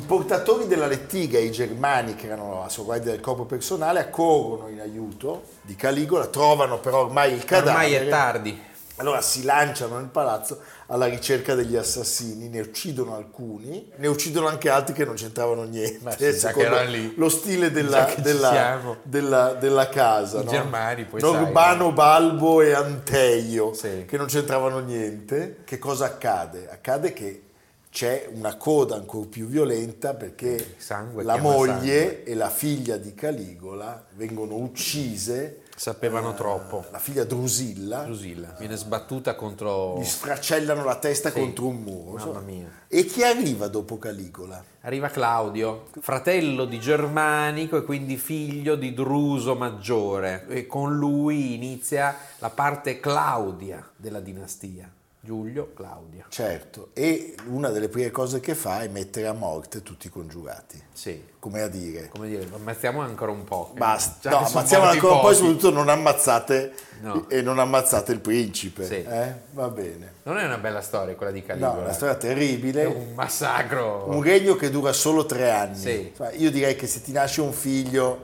I 0.00 0.02
portatori 0.02 0.66
della 0.66 0.86
lettiga, 0.86 1.38
i 1.38 1.50
germani 1.52 2.14
che 2.14 2.26
erano 2.26 2.62
a 2.64 2.70
guardia 2.82 3.10
del 3.10 3.20
corpo 3.20 3.44
personale, 3.44 4.00
accorrono 4.00 4.68
in 4.68 4.80
aiuto 4.80 5.42
di 5.60 5.76
Caligola, 5.76 6.24
trovano 6.28 6.78
però 6.80 7.00
ormai 7.04 7.34
il 7.34 7.44
cadavere. 7.44 7.96
Ormai 7.96 8.06
è 8.06 8.08
tardi. 8.08 8.62
Allora 8.96 9.20
si 9.20 9.42
lanciano 9.44 9.98
nel 9.98 10.08
palazzo 10.08 10.60
alla 10.86 11.04
ricerca 11.04 11.54
degli 11.54 11.76
assassini, 11.76 12.48
ne 12.48 12.60
uccidono 12.60 13.14
alcuni, 13.14 13.90
ne 13.96 14.06
uccidono 14.06 14.46
anche 14.46 14.70
altri 14.70 14.94
che 14.94 15.04
non 15.04 15.16
c'entravano 15.16 15.64
niente. 15.64 15.98
Ma 16.02 16.16
sì, 16.16 17.12
lo 17.16 17.28
stile 17.28 17.70
della, 17.70 18.08
della- 18.16 18.96
della- 19.02 19.52
della 19.52 19.88
casa. 19.90 20.40
I 20.40 20.44
no? 20.44 20.50
germani, 20.50 21.04
poi 21.04 21.20
Norbano, 21.20 21.84
sai, 21.84 21.92
Balbo 21.92 22.62
e 22.62 22.72
Anteio, 22.72 23.74
Sì. 23.74 24.06
che 24.08 24.16
non 24.16 24.26
c'entravano 24.28 24.78
niente. 24.78 25.58
Che 25.64 25.78
cosa 25.78 26.06
accade? 26.06 26.70
Accade 26.70 27.12
che 27.12 27.42
c'è 27.90 28.28
una 28.32 28.56
coda 28.56 28.94
ancora 28.94 29.26
più 29.26 29.46
violenta 29.46 30.14
perché 30.14 30.76
la 31.16 31.36
moglie 31.38 32.02
sangue. 32.06 32.24
e 32.24 32.34
la 32.34 32.48
figlia 32.48 32.96
di 32.96 33.14
Caligola 33.14 34.04
vengono 34.14 34.54
uccise. 34.56 35.62
Sapevano 35.74 36.34
troppo. 36.34 36.84
La 36.90 36.98
figlia 36.98 37.24
Drusilla 37.24 38.02
Drusilla 38.02 38.54
viene 38.58 38.76
sbattuta 38.76 39.34
contro... 39.34 39.98
gli 39.98 40.04
sfracellano 40.04 40.84
la 40.84 40.96
testa 40.96 41.30
Sì. 41.30 41.40
contro 41.40 41.68
un 41.68 41.76
muro. 41.76 42.26
Mamma 42.26 42.40
mia. 42.40 42.70
E 42.86 43.06
chi 43.06 43.24
arriva 43.24 43.66
dopo 43.66 43.98
Caligola? 43.98 44.62
Arriva 44.82 45.08
Claudio, 45.08 45.86
fratello 46.00 46.66
di 46.66 46.78
Germanico 46.78 47.78
e 47.78 47.84
quindi 47.84 48.18
figlio 48.18 48.76
di 48.76 48.92
Druso 48.92 49.54
Maggiore. 49.56 50.44
E 50.48 50.66
con 50.66 50.96
lui 50.96 51.54
inizia 51.54 52.14
la 52.38 52.50
parte 52.50 53.00
Claudia 53.00 53.82
della 53.96 54.20
dinastia. 54.20 54.90
Giulio, 55.22 55.72
Claudia. 55.74 56.24
Certo, 56.30 56.90
e 56.94 57.34
una 57.48 57.68
delle 57.68 57.88
prime 57.90 58.10
cose 58.10 58.40
che 58.40 58.54
fa 58.54 58.80
è 58.80 58.88
mettere 58.88 59.26
a 59.26 59.34
morte 59.34 59.82
tutti 59.82 60.06
i 60.06 60.10
congiurati, 60.10 60.82
Sì, 60.94 61.22
come 61.38 61.60
a 61.60 61.68
dire. 61.68 62.08
come 62.08 62.26
dire, 62.28 62.48
ammazziamo 62.50 63.00
ancora 63.02 63.30
un 63.30 63.44
po'. 63.44 63.72
Basta, 63.76 64.30
Già 64.30 64.40
no, 64.40 64.46
ammazziamo 64.46 64.86
ancora, 64.86 65.12
poi 65.16 65.22
pochi. 65.22 65.34
soprattutto 65.36 65.70
non 65.70 65.88
ammazzate 65.90 66.72
No. 67.02 67.28
e 67.28 67.42
non 67.42 67.58
ammazzate 67.58 68.12
il 68.12 68.20
principe. 68.20 68.86
Sì. 68.86 68.94
eh? 69.02 69.34
Va 69.52 69.68
bene. 69.68 70.12
Non 70.22 70.38
è 70.38 70.44
una 70.46 70.56
bella 70.58 70.80
storia 70.80 71.14
quella 71.14 71.32
di 71.32 71.42
Caligola. 71.42 71.72
No, 71.74 71.80
una 71.80 71.92
storia 71.92 72.14
terribile. 72.14 72.82
È 72.82 72.86
un 72.86 73.12
massacro. 73.14 74.06
Un 74.08 74.22
regno 74.22 74.54
che 74.56 74.70
dura 74.70 74.92
solo 74.92 75.26
tre 75.26 75.50
anni. 75.50 75.76
Sì. 75.76 76.08
Insomma, 76.08 76.30
Io 76.32 76.50
direi 76.50 76.76
che 76.76 76.86
se 76.86 77.02
ti 77.02 77.12
nasce 77.12 77.40
un 77.42 77.52
figlio, 77.52 78.20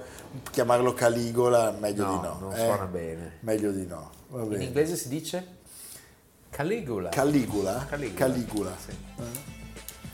chiamarlo 0.51 0.93
Caligola, 0.95 1.71
meglio 1.79 2.05
No, 2.05 2.11
di 2.13 2.27
no. 2.27 2.37
non 2.41 2.53
eh? 2.53 2.57
suona 2.65 2.85
bene. 2.85 3.33
Meglio 3.41 3.71
di 3.71 3.87
no. 3.87 4.11
Va 4.29 4.43
In 4.55 4.61
inglese 4.63 4.97
si 4.97 5.09
dice 5.09 5.47
Caligula. 6.57 7.11
Caligula? 7.11 7.85
Caligula. 7.87 8.17
Caligula. 8.17 8.77
Sì. 8.79 8.97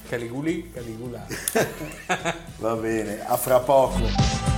Caliguli, 0.08 0.72
Caligula. 0.72 1.24
Va 2.58 2.74
bene, 2.74 3.24
a 3.24 3.36
fra 3.36 3.60
poco. 3.60 4.51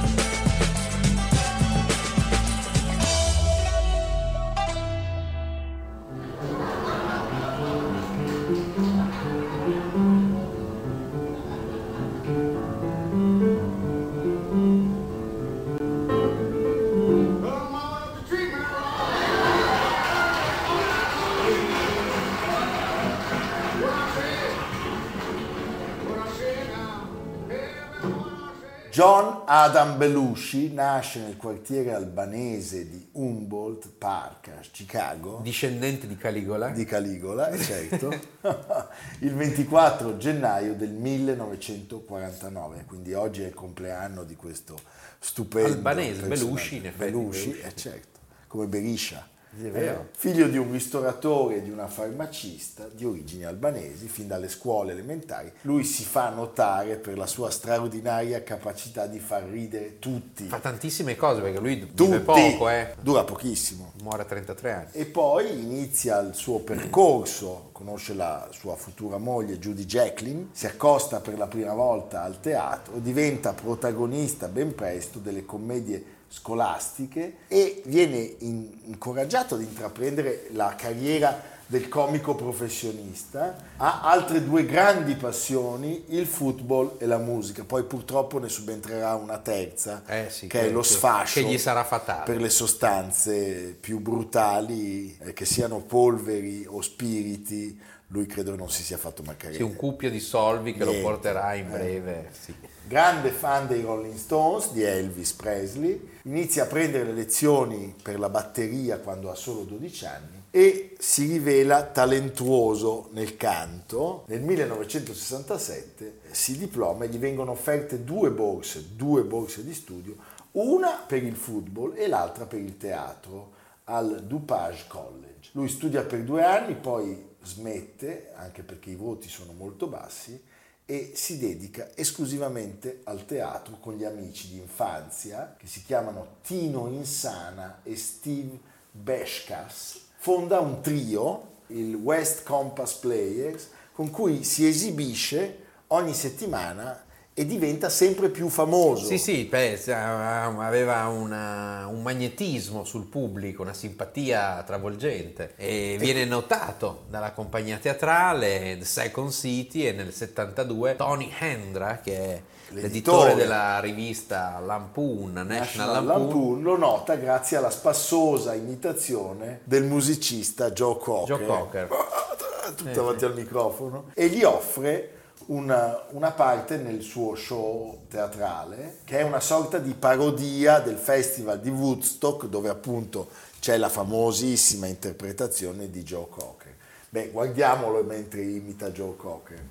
Adam 29.64 29.96
Belushi 29.96 30.74
nasce 30.74 31.20
nel 31.20 31.38
quartiere 31.38 31.94
albanese 31.94 32.86
di 32.86 33.08
Humboldt 33.12 33.92
Park 33.96 34.48
a 34.48 34.60
Chicago. 34.70 35.40
Discendente 35.42 36.06
di 36.06 36.18
Caligola. 36.18 36.68
di 36.68 36.84
Caligola, 36.84 37.56
certo, 37.56 38.10
il 39.20 39.34
24 39.34 40.18
gennaio 40.18 40.74
del 40.74 40.90
1949, 40.90 42.84
quindi 42.86 43.14
oggi 43.14 43.40
è 43.40 43.46
il 43.46 43.54
compleanno 43.54 44.24
di 44.24 44.36
questo 44.36 44.76
stupendo 45.18 45.72
Albanese. 45.72 46.26
Belushi, 46.26 46.76
in 46.76 46.86
effetti, 46.86 47.12
Belushi, 47.12 47.46
Belushi. 47.48 47.66
eh, 47.66 47.74
certo, 47.74 48.20
come 48.46 48.66
Berisha. 48.66 49.26
Sì, 49.56 49.66
è 49.66 49.70
vero. 49.70 50.00
Eh, 50.00 50.06
figlio 50.16 50.48
di 50.48 50.58
un 50.58 50.70
ristoratore 50.72 51.56
e 51.56 51.62
di 51.62 51.70
una 51.70 51.86
farmacista 51.86 52.88
di 52.92 53.04
origini 53.04 53.44
albanesi, 53.44 54.08
fin 54.08 54.26
dalle 54.26 54.48
scuole 54.48 54.92
elementari, 54.92 55.52
lui 55.62 55.84
si 55.84 56.04
fa 56.04 56.30
notare 56.30 56.96
per 56.96 57.16
la 57.16 57.26
sua 57.26 57.50
straordinaria 57.50 58.42
capacità 58.42 59.06
di 59.06 59.18
far 59.18 59.44
ridere 59.44 59.98
tutti. 59.98 60.44
Fa 60.44 60.58
tantissime 60.58 61.16
cose 61.16 61.40
perché 61.40 61.60
lui 61.60 61.88
vive 61.92 62.20
poco, 62.20 62.68
eh. 62.68 62.94
Dura 63.00 63.24
pochissimo. 63.24 63.92
Muore 64.02 64.22
a 64.22 64.26
33 64.26 64.72
anni. 64.72 64.88
E 64.92 65.06
poi 65.06 65.50
inizia 65.60 66.18
il 66.20 66.34
suo 66.34 66.58
percorso, 66.60 67.70
conosce 67.72 68.14
la 68.14 68.48
sua 68.52 68.76
futura 68.76 69.18
moglie 69.18 69.58
Judy 69.58 69.84
Jacqueline, 69.84 70.48
si 70.52 70.66
accosta 70.66 71.20
per 71.20 71.38
la 71.38 71.46
prima 71.46 71.74
volta 71.74 72.22
al 72.22 72.40
teatro, 72.40 72.98
diventa 72.98 73.52
protagonista 73.52 74.48
ben 74.48 74.74
presto 74.74 75.18
delle 75.18 75.44
commedie 75.44 76.13
scolastiche 76.38 77.36
e 77.48 77.82
viene 77.86 78.18
in- 78.40 78.70
incoraggiato 78.86 79.54
ad 79.54 79.60
intraprendere 79.62 80.48
la 80.52 80.74
carriera 80.76 81.52
del 81.66 81.88
comico 81.88 82.34
professionista, 82.34 83.56
ha 83.78 84.02
altre 84.02 84.44
due 84.44 84.66
grandi 84.66 85.14
passioni, 85.14 86.04
il 86.08 86.26
football 86.26 86.96
e 86.98 87.06
la 87.06 87.16
musica, 87.18 87.64
poi 87.64 87.84
purtroppo 87.84 88.38
ne 88.38 88.48
subentrerà 88.50 89.14
una 89.14 89.38
terza, 89.38 90.02
Eh 90.06 90.26
sì, 90.28 90.46
che 90.46 90.62
è 90.66 90.70
lo 90.70 90.82
sfascio 90.82 91.40
Che 91.40 91.46
gli 91.46 91.56
sarà 91.58 91.82
fatale. 91.84 92.24
per 92.24 92.40
le 92.40 92.50
sostanze 92.50 93.76
più 93.80 93.98
brutali, 94.00 95.16
eh, 95.20 95.32
che 95.32 95.44
siano 95.46 95.78
polveri 95.80 96.66
o 96.68 96.82
spiriti, 96.82 97.80
lui 98.08 98.26
credo 98.26 98.54
non 98.56 98.70
si 98.70 98.82
sia 98.82 98.98
fatto 98.98 99.22
mancare. 99.22 99.54
Sì, 99.54 99.62
un 99.62 99.74
cuppio 99.74 100.10
di 100.10 100.20
solvi 100.20 100.72
che 100.74 100.80
lo 100.84 100.90
Niente. 100.90 101.02
porterà 101.08 101.54
in 101.54 101.66
Eh. 101.66 101.70
breve. 101.70 102.28
sì. 102.38 102.54
Grande 102.86 103.30
fan 103.30 103.66
dei 103.66 103.80
Rolling 103.80 104.14
Stones, 104.14 104.72
di 104.72 104.82
Elvis 104.82 105.32
Presley, 105.32 106.10
inizia 106.24 106.64
a 106.64 106.66
prendere 106.66 107.04
le 107.04 107.12
lezioni 107.12 107.94
per 108.02 108.18
la 108.18 108.28
batteria 108.28 108.98
quando 108.98 109.30
ha 109.30 109.34
solo 109.34 109.62
12 109.62 110.06
anni 110.06 110.42
e 110.50 110.94
si 110.98 111.26
rivela 111.26 111.82
talentuoso 111.82 113.08
nel 113.12 113.38
canto. 113.38 114.24
Nel 114.28 114.42
1967 114.42 116.20
si 116.30 116.58
diploma 116.58 117.04
e 117.06 117.08
gli 117.08 117.18
vengono 117.18 117.52
offerte 117.52 118.04
due 118.04 118.30
borse, 118.30 118.94
due 118.94 119.22
borse 119.22 119.64
di 119.64 119.72
studio, 119.72 120.16
una 120.52 121.02
per 121.06 121.22
il 121.24 121.36
football 121.36 121.94
e 121.96 122.06
l'altra 122.06 122.44
per 122.44 122.60
il 122.60 122.76
teatro 122.76 123.52
al 123.84 124.24
DuPage 124.26 124.84
College. 124.88 125.50
Lui 125.52 125.68
studia 125.68 126.02
per 126.04 126.20
due 126.20 126.44
anni, 126.44 126.74
poi 126.74 127.32
smette, 127.42 128.32
anche 128.36 128.62
perché 128.62 128.90
i 128.90 128.94
voti 128.94 129.28
sono 129.28 129.52
molto 129.52 129.86
bassi, 129.86 130.40
e 130.86 131.12
si 131.14 131.38
dedica 131.38 131.90
esclusivamente 131.94 133.00
al 133.04 133.24
teatro 133.24 133.78
con 133.78 133.94
gli 133.94 134.04
amici 134.04 134.48
di 134.48 134.58
infanzia 134.58 135.54
che 135.58 135.66
si 135.66 135.82
chiamano 135.82 136.36
Tino 136.42 136.88
Insana 136.88 137.80
e 137.82 137.96
Steve 137.96 138.58
Beshkas. 138.90 140.00
Fonda 140.16 140.60
un 140.60 140.80
trio, 140.80 141.52
il 141.68 141.94
West 141.94 142.44
Compass 142.44 142.94
Players, 142.94 143.68
con 143.92 144.10
cui 144.10 144.44
si 144.44 144.66
esibisce 144.66 145.62
ogni 145.88 146.14
settimana 146.14 147.03
e 147.36 147.44
diventa 147.46 147.88
sempre 147.88 148.28
più 148.28 148.48
famoso. 148.48 149.06
Sì, 149.06 149.18
sì, 149.18 149.44
beh, 149.44 149.80
aveva 149.92 151.06
una- 151.08 151.86
un 151.88 152.00
magnetismo 152.02 152.84
sul 152.84 153.06
pubblico, 153.06 153.62
una 153.62 153.72
simpatia 153.74 154.62
travolgente 154.64 155.54
e 155.56 155.96
viene 155.98 156.24
notato 156.24 157.04
dalla 157.08 157.32
compagnia 157.32 157.78
teatrale 157.78 158.76
The 158.78 158.84
Second 158.84 159.30
City 159.32 159.82
e 159.86 159.92
nel 159.92 160.12
72 160.12 160.94
Tony 160.96 161.30
Hendra, 161.36 161.98
che 162.02 162.16
è 162.16 162.42
l'editore 162.70 162.82
L'editore. 162.88 163.34
della 163.34 163.80
rivista 163.80 164.58
Lampoon, 164.64 165.32
National, 165.32 165.58
National 165.58 165.92
Lampoon, 166.06 166.22
Lampoon 166.26 166.62
lo 166.62 166.76
nota 166.78 167.14
grazie 167.16 167.56
alla 167.56 167.70
spassosa 167.70 168.54
imitazione 168.54 169.60
del 169.64 169.82
musicista 169.84 170.70
Joe 170.70 170.98
Cocker. 170.98 171.36
Joe 171.36 171.46
Cocker. 171.46 171.88
Tutto 172.76 172.88
Eh, 172.88 172.92
davanti 172.92 173.18
sì. 173.18 173.24
al 173.26 173.34
microfono. 173.34 174.04
E 174.14 174.28
gli 174.28 174.42
offre 174.42 175.10
una, 175.46 176.06
una 176.10 176.30
parte 176.30 176.76
nel 176.76 177.02
suo 177.02 177.34
show 177.34 178.06
teatrale 178.08 178.98
che 179.04 179.18
è 179.18 179.22
una 179.22 179.40
sorta 179.40 179.78
di 179.78 179.94
parodia 179.94 180.80
del 180.80 180.96
festival 180.96 181.60
di 181.60 181.70
Woodstock 181.70 182.46
dove 182.46 182.68
appunto 182.68 183.28
c'è 183.60 183.76
la 183.76 183.88
famosissima 183.88 184.86
interpretazione 184.86 185.90
di 185.90 186.02
Joe 186.02 186.26
Cocker. 186.28 186.74
Beh, 187.08 187.30
guardiamolo 187.30 188.02
mentre 188.02 188.42
imita 188.42 188.90
Joe 188.90 189.16
Cocker. 189.16 189.62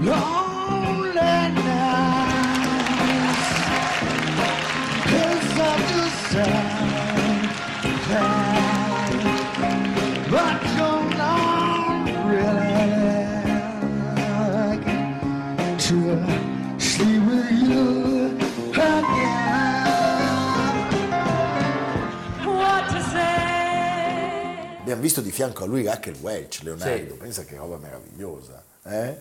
Lonely 0.00 0.47
Abbiamo 24.98 25.14
visto 25.14 25.20
di 25.20 25.30
fianco 25.30 25.62
a 25.62 25.66
lui 25.68 25.84
Rachel 25.84 26.16
Welch, 26.20 26.62
Leonardo, 26.64 27.12
Sì. 27.12 27.18
pensa 27.18 27.44
che 27.44 27.54
roba 27.56 27.76
meravigliosa. 27.76 28.64
eh? 28.82 29.16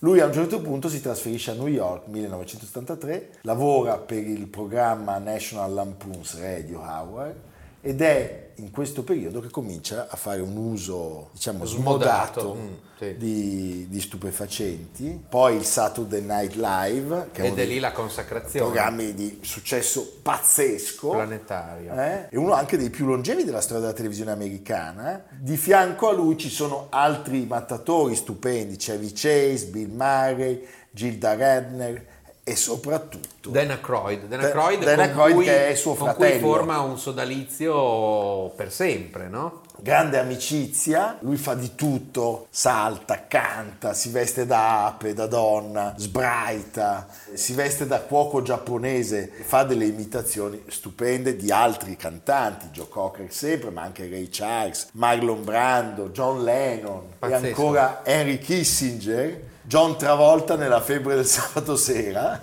Lui 0.00 0.20
a 0.20 0.26
un 0.26 0.32
certo 0.34 0.60
punto 0.60 0.90
si 0.90 1.00
trasferisce 1.00 1.52
a 1.52 1.54
New 1.54 1.68
York, 1.68 2.06
1973, 2.08 3.30
lavora 3.40 3.96
per 3.96 4.18
il 4.18 4.46
programma 4.46 5.16
National 5.16 5.72
Lampoon's 5.72 6.38
Radio 6.38 6.80
Hour 6.80 7.34
ed 7.80 8.02
è 8.02 8.45
in 8.56 8.70
questo 8.70 9.02
periodo 9.02 9.40
che 9.40 9.50
comincia 9.50 10.08
a 10.08 10.16
fare 10.16 10.40
un 10.40 10.56
uso, 10.56 11.30
diciamo, 11.32 11.64
Smodato, 11.64 12.40
smodato 12.40 12.54
mm, 12.54 12.74
sì. 12.98 13.16
di, 13.16 13.86
di 13.88 14.00
stupefacenti. 14.00 15.24
Poi 15.28 15.56
il 15.56 15.64
Saturday 15.64 16.22
Night 16.22 16.54
Live, 16.54 17.28
che 17.32 17.42
è 17.42 17.46
ed 17.46 17.52
è 17.52 17.54
dei 17.54 17.68
lì 17.68 17.78
la 17.78 17.92
consacrazione 17.92 18.64
programmi 18.64 19.14
di 19.14 19.40
successo 19.42 20.18
pazzesco. 20.22 21.10
planetaria. 21.10 22.06
Eh? 22.06 22.28
È 22.30 22.36
uno 22.36 22.54
anche 22.54 22.76
dei 22.76 22.90
più 22.90 23.06
longevi 23.06 23.44
della 23.44 23.60
storia 23.60 23.82
della 23.82 23.94
televisione 23.94 24.30
americana. 24.30 25.24
Di 25.30 25.56
fianco 25.56 26.08
a 26.08 26.12
lui 26.12 26.38
ci 26.38 26.48
sono 26.48 26.86
altri 26.90 27.44
mattatori 27.44 28.14
stupendi, 28.14 28.76
Chevy 28.76 29.12
Chase, 29.12 29.66
Bill 29.66 29.90
Murray, 29.90 30.66
Gilda 30.90 31.36
Radner 31.36 32.14
e 32.48 32.54
soprattutto 32.54 33.50
Dan 33.50 33.70
Aykroyd, 33.72 34.26
Dan 34.26 34.38
Aykroyd 34.44 34.84
Dan 34.84 34.94
con 34.96 35.04
Aykroyd 35.04 35.34
cui- 35.34 35.44
che 35.46 35.68
è 35.70 35.74
suo 35.74 35.94
con 35.94 36.06
fratello. 36.06 36.30
cui 36.30 36.38
forma 36.38 36.78
un 36.78 36.96
sodalizio 36.96 38.50
per 38.50 38.70
sempre, 38.70 39.28
no? 39.28 39.62
Grande 39.80 40.18
amicizia, 40.18 41.18
lui 41.20 41.36
fa 41.36 41.54
di 41.54 41.74
tutto, 41.74 42.46
salta, 42.50 43.26
canta, 43.26 43.94
si 43.94 44.10
veste 44.10 44.46
da 44.46 44.86
ape, 44.86 45.14
da 45.14 45.26
donna, 45.26 45.94
sbraita, 45.96 47.06
si 47.34 47.52
veste 47.54 47.86
da 47.86 48.00
cuoco 48.00 48.42
giapponese, 48.42 49.30
fa 49.42 49.64
delle 49.64 49.86
imitazioni 49.86 50.62
stupende 50.68 51.36
di 51.36 51.50
altri 51.50 51.96
cantanti, 51.96 52.68
Joe 52.68 52.88
Cocker 52.88 53.32
sempre, 53.32 53.70
ma 53.70 53.82
anche 53.82 54.08
Ray 54.08 54.28
Charles, 54.30 54.88
Marlon 54.92 55.44
Brando, 55.44 56.10
John 56.10 56.42
Lennon 56.42 57.14
Pazzesco. 57.18 57.44
e 57.44 57.48
ancora 57.48 58.00
Henry 58.04 58.38
Kissinger. 58.38 59.54
John 59.66 59.98
Travolta 59.98 60.54
nella 60.54 60.80
febbre 60.80 61.16
del 61.16 61.26
sabato 61.26 61.74
sera 61.74 62.40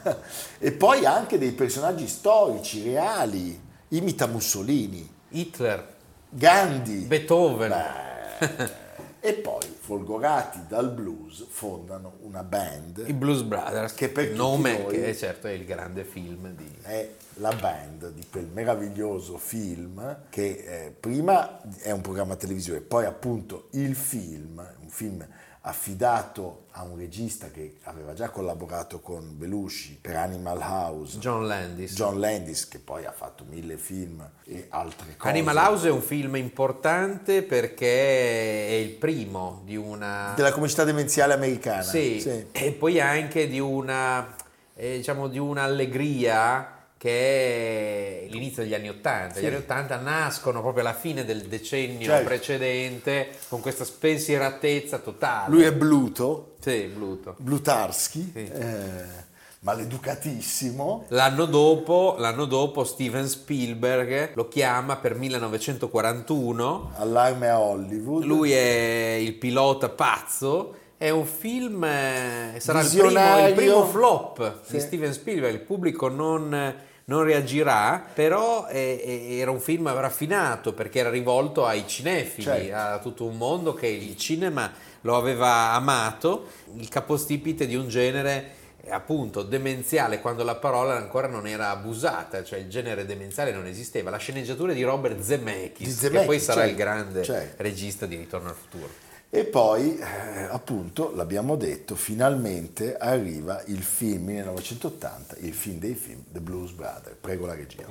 e 0.60 0.74
poi 0.74 1.06
anche 1.06 1.38
dei 1.38 1.54
personaggi 1.54 2.06
storici, 2.06 2.84
reali, 2.84 3.58
imita 3.90 4.28
Mussolini, 4.28 5.10
Hitler, 5.30 5.93
Gandhi, 6.36 7.06
Beethoven. 7.06 7.70
Beh, 7.70 8.82
e 9.20 9.34
poi, 9.36 9.63
folgorati 9.80 10.62
dal 10.68 10.92
blues, 10.92 11.46
fondano 11.48 12.18
una 12.24 12.44
band. 12.44 13.04
I 13.08 13.13
Blues 13.13 13.42
Brothers, 13.44 13.94
Che 13.94 14.10
per 14.10 14.25
il 14.30 14.36
nome 14.36 14.80
noi- 14.80 14.93
che 14.96 15.06
è 15.06 15.13
certo 15.13 15.48
è 15.48 15.52
il 15.52 15.63
grande 15.65 16.04
film 16.04 16.54
di... 16.56 16.69
è 16.82 17.10
la 17.38 17.54
band 17.54 18.12
di 18.12 18.26
quel 18.30 18.48
meraviglioso 18.52 19.38
film 19.38 20.26
che 20.30 20.63
eh, 20.86 20.91
prima 20.91 21.62
è 21.80 21.91
un 21.91 22.02
programma 22.02 22.36
televisivo 22.36 22.76
e 22.78 22.82
poi 22.82 23.06
appunto 23.06 23.69
il 23.72 23.96
film, 23.96 24.58
un 24.82 24.89
film 24.89 25.26
affidato 25.65 26.65
a 26.71 26.84
un 26.84 26.97
regista 26.97 27.49
che 27.49 27.78
aveva 27.84 28.13
già 28.13 28.30
collaborato 28.30 28.99
con 28.99 29.38
Belushi 29.38 29.99
per 30.02 30.15
Animal 30.17 30.60
House, 30.60 31.19
John 31.19 31.47
Landis. 31.47 31.93
John 31.93 32.19
Landis, 32.19 32.67
che 32.67 32.80
poi 32.80 33.06
ha 33.06 33.12
fatto 33.12 33.45
mille 33.47 33.78
film 33.78 34.28
e 34.45 34.65
altre 34.69 35.15
cose. 35.15 35.30
Animal 35.30 35.56
House 35.56 35.88
è 35.88 35.91
un 35.91 36.02
film 36.02 36.36
importante 36.36 37.43
perché 37.43 38.67
è 38.67 38.71
il 38.73 38.89
primo 38.89 39.62
di 39.63 39.78
una... 39.78 40.34
Della 40.36 40.52
comicità 40.52 40.84
demenziale 40.84 41.34
americana. 41.34 41.84
Sì, 41.84 42.19
Sì. 42.19 42.47
e 42.52 42.71
poi 42.73 42.99
anche 42.99 43.47
di 43.47 43.60
una, 43.60 44.36
eh, 44.76 44.97
diciamo, 44.97 45.30
di 45.30 45.39
un'allegria 45.39 46.73
che 47.04 48.24
è 48.24 48.28
l'inizio 48.30 48.63
degli 48.63 48.74
anni 48.74 48.88
Ottanta. 48.88 49.42
Gli 49.42 49.46
anni 49.46 49.58
Ottanta 49.58 49.98
nascono 49.98 50.62
proprio 50.62 50.84
alla 50.84 50.94
fine 50.94 51.26
del 51.26 51.42
decennio 51.42 52.06
Certo. 52.06 52.24
precedente 52.24 53.28
con 53.50 53.60
questa 53.60 53.84
spensieratezza 53.84 55.00
totale. 55.00 55.54
Lui 55.54 55.63
è 55.63 55.74
Bluto, 55.74 56.54
Sì, 56.62 56.89
Bluto. 56.94 57.36
Blutarski, 57.39 58.32
Sì. 58.34 58.50
eh, 58.54 59.22
maleducatissimo. 59.60 61.06
L'anno 61.10 61.44
dopo, 61.44 62.16
l'anno 62.20 62.46
dopo 62.46 62.86
Steven 62.86 63.28
Spielberg 63.28 64.32
lo 64.36 64.48
chiama 64.48 64.96
per 64.96 65.16
1941 65.16 66.92
Allarme 66.96 67.50
a 67.50 67.60
Hollywood. 67.60 68.24
Lui 68.24 68.54
è 68.54 69.18
il 69.20 69.34
pilota 69.34 69.89
pazzo. 69.89 70.76
È 70.98 71.10
un 71.10 71.26
film, 71.26 71.84
eh, 71.84 72.56
sarà 72.60 72.80
il 72.80 72.88
primo, 72.88 73.48
il 73.48 73.54
primo 73.56 73.86
flop 73.88 74.62
di 74.70 74.80
Sì. 74.80 74.80
Steven 74.80 75.12
Spielberg. 75.12 75.54
Il 75.54 75.60
pubblico 75.60 76.08
non, 76.08 76.74
non 77.06 77.24
reagirà, 77.24 78.04
però 78.13 78.68
eh, 78.68 79.02
eh, 79.30 79.38
era 79.38 79.52
un 79.52 79.60
film 79.60 79.92
raffinato 79.94 80.74
perché 80.74 81.00
era 81.00 81.10
rivolto 81.10 81.66
ai 81.66 81.86
cinefili, 81.88 82.44
Certo. 82.44 82.76
a 82.76 83.00
tutto 83.00 83.26
un 83.26 83.38
mondo 83.38 83.74
che 83.74 83.88
il 83.88 84.16
cinema 84.18 84.72
lo 85.02 85.18
aveva 85.18 85.72
amato. 85.72 86.48
Il 86.76 86.88
capostipite 86.88 87.66
di 87.68 87.76
un 87.76 87.88
genere 87.89 88.62
appunto 88.89 89.44
demenziale 89.44 90.20
quando 90.20 90.44
la 90.44 90.56
parola 90.56 90.96
ancora 90.96 91.28
non 91.28 91.48
era 91.48 91.70
abusata, 91.70 92.44
cioè 92.44 92.60
il 92.60 92.70
genere 92.70 93.06
demenziale 93.06 93.52
non 93.52 93.66
esisteva. 93.66 94.10
La 94.10 94.18
sceneggiatura 94.18 94.74
di 94.74 94.84
Robert 94.84 95.20
Zemeckis, 95.20 95.88
Di 95.88 95.94
che 95.94 96.00
Zemeckis, 96.00 96.26
poi 96.26 96.39
sarà 96.39 96.63
il 96.63 96.70
certo, 96.70 96.84
grande 96.84 97.24
certo. 97.24 97.63
regista 97.63 98.06
di 98.06 98.16
Ritorno 98.16 98.50
al 98.50 98.56
futuro. 98.56 98.89
E 99.36 99.46
poi, 99.46 99.98
eh, 99.98 100.43
appunto, 100.43 101.12
l'abbiamo 101.15 101.56
detto, 101.56 101.96
finalmente 101.96 102.96
arriva 102.96 103.63
il 103.65 103.82
film 103.82 104.26
1980, 104.26 105.38
il 105.39 105.56
film 105.56 105.80
dei 105.80 105.96
film, 105.96 106.22
The 106.32 106.39
Blues 106.39 106.69
Brothers. 106.69 107.15
Prego 107.19 107.48
la 107.48 107.56
regia. 107.56 107.88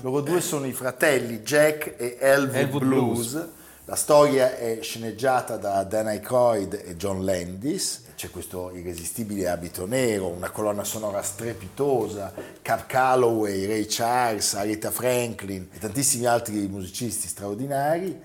Loro 0.00 0.20
due 0.20 0.40
sono 0.40 0.66
i 0.66 0.72
fratelli 0.72 1.40
Jack 1.40 1.94
e 1.96 2.16
Elwood, 2.20 2.54
Elwood 2.54 2.84
Blues. 2.84 3.30
Blues. 3.32 3.48
La 3.84 3.96
storia 3.96 4.56
è 4.56 4.78
sceneggiata 4.80 5.56
da 5.56 5.84
Dan 5.84 6.08
Aykroyd 6.08 6.82
e 6.84 6.96
John 6.96 7.24
Landis. 7.24 8.02
C'è 8.16 8.30
questo 8.30 8.72
irresistibile 8.74 9.48
abito 9.48 9.86
nero, 9.86 10.26
una 10.26 10.50
colonna 10.50 10.84
sonora 10.84 11.22
strepitosa, 11.22 12.32
Cap 12.62 12.86
Calloway, 12.86 13.66
Ray 13.66 13.86
Charles, 13.88 14.54
Aretha 14.54 14.90
Franklin 14.90 15.68
e 15.72 15.78
tantissimi 15.78 16.24
altri 16.24 16.66
musicisti 16.66 17.28
straordinari. 17.28 18.20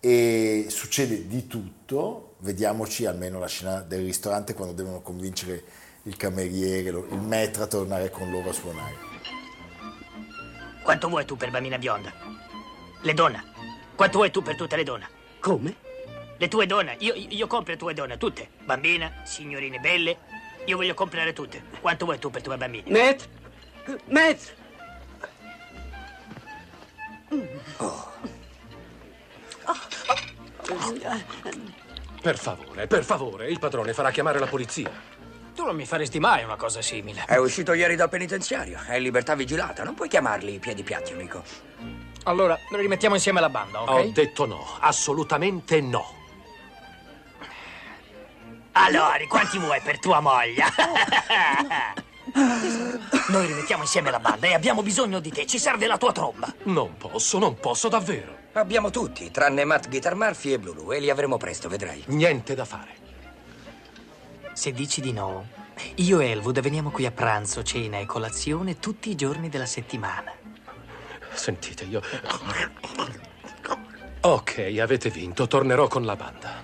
e 0.00 0.66
succede 0.68 1.26
di 1.26 1.46
tutto. 1.46 2.34
Vediamoci 2.38 3.06
almeno 3.06 3.38
la 3.38 3.46
scena 3.46 3.80
del 3.80 4.04
ristorante 4.04 4.54
quando 4.54 4.74
devono 4.74 5.00
convincere 5.00 5.62
il 6.06 6.16
cameriere, 6.16 6.88
il 6.88 7.20
maître 7.20 7.62
a 7.62 7.66
tornare 7.66 8.10
con 8.10 8.30
loro 8.30 8.50
a 8.50 8.52
suonare. 8.52 8.94
Quanto 10.82 11.08
vuoi 11.08 11.24
tu 11.24 11.36
per 11.36 11.50
bambina 11.50 11.78
bionda? 11.78 12.12
Le 13.02 13.14
donne. 13.14 13.44
Quanto 13.96 14.18
vuoi 14.18 14.30
tu 14.30 14.40
per 14.40 14.54
tutte 14.54 14.76
le 14.76 14.84
donne? 14.84 15.08
Come? 15.40 15.74
Le 16.36 16.48
tue 16.48 16.66
donne. 16.66 16.96
Io, 17.00 17.12
io 17.14 17.46
compro 17.48 17.72
le 17.72 17.78
tue 17.78 17.94
donne, 17.94 18.18
tutte. 18.18 18.50
Bambina, 18.64 19.22
signorine 19.24 19.80
belle. 19.80 20.18
Io 20.66 20.76
voglio 20.76 20.94
comprare 20.94 21.32
tutte. 21.32 21.64
Quanto 21.80 22.04
vuoi 22.04 22.18
tu 22.18 22.30
per 22.30 22.42
tue 22.42 22.56
bambine? 22.56 22.90
Maître 22.90 23.28
Maître 24.06 24.54
Per 32.22 32.38
favore, 32.38 32.86
per 32.86 33.04
favore, 33.04 33.48
il 33.48 33.58
padrone 33.58 33.92
farà 33.92 34.10
chiamare 34.10 34.38
la 34.38 34.46
polizia. 34.46 35.15
Tu 35.56 35.64
non 35.64 35.74
mi 35.74 35.86
faresti 35.86 36.20
mai 36.20 36.44
una 36.44 36.56
cosa 36.56 36.82
simile. 36.82 37.24
È 37.26 37.36
uscito 37.36 37.72
ieri 37.72 37.96
dal 37.96 38.10
penitenziario. 38.10 38.78
È 38.86 38.96
in 38.96 39.02
libertà 39.02 39.34
vigilata. 39.34 39.84
Non 39.84 39.94
puoi 39.94 40.06
chiamarli 40.06 40.52
i 40.52 40.58
piedi 40.58 40.82
piatti, 40.82 41.14
amico. 41.14 41.42
Allora, 42.24 42.58
rimettiamo 42.72 43.14
insieme 43.14 43.40
la 43.40 43.48
banda, 43.48 43.80
ok? 43.80 43.88
Ho 43.88 44.10
detto 44.12 44.44
no, 44.44 44.62
assolutamente 44.80 45.80
no. 45.80 46.12
Allora, 48.72 49.16
quanti 49.26 49.56
vuoi 49.56 49.80
per 49.80 49.98
tua 49.98 50.20
moglie? 50.20 50.64
Noi 53.28 53.46
rimettiamo 53.46 53.82
insieme 53.82 54.10
la 54.10 54.20
banda 54.20 54.48
e 54.48 54.52
abbiamo 54.52 54.82
bisogno 54.82 55.20
di 55.20 55.30
te. 55.30 55.46
Ci 55.46 55.58
serve 55.58 55.86
la 55.86 55.96
tua 55.96 56.12
tromba. 56.12 56.52
Non 56.64 56.98
posso, 56.98 57.38
non 57.38 57.58
posso 57.58 57.88
davvero. 57.88 58.36
Abbiamo 58.52 58.90
tutti, 58.90 59.30
tranne 59.30 59.64
Matt 59.64 59.88
Guitar 59.88 60.14
Murphy 60.16 60.52
e 60.52 60.58
Blulu, 60.58 60.92
e 60.92 61.00
li 61.00 61.08
avremo 61.08 61.38
presto, 61.38 61.70
vedrai. 61.70 62.04
Niente 62.08 62.54
da 62.54 62.66
fare. 62.66 63.05
Se 64.56 64.72
dici 64.72 65.02
di 65.02 65.12
no, 65.12 65.48
io 65.96 66.18
e 66.20 66.30
Elwood 66.30 66.60
veniamo 66.60 66.90
qui 66.90 67.04
a 67.04 67.10
pranzo, 67.10 67.62
cena 67.62 67.98
e 67.98 68.06
colazione 68.06 68.78
tutti 68.78 69.10
i 69.10 69.14
giorni 69.14 69.50
della 69.50 69.66
settimana. 69.66 70.32
Sentite, 71.34 71.84
io... 71.84 72.00
Ok, 74.20 74.74
avete 74.80 75.10
vinto, 75.10 75.46
tornerò 75.46 75.88
con 75.88 76.06
la 76.06 76.16
banda. 76.16 76.62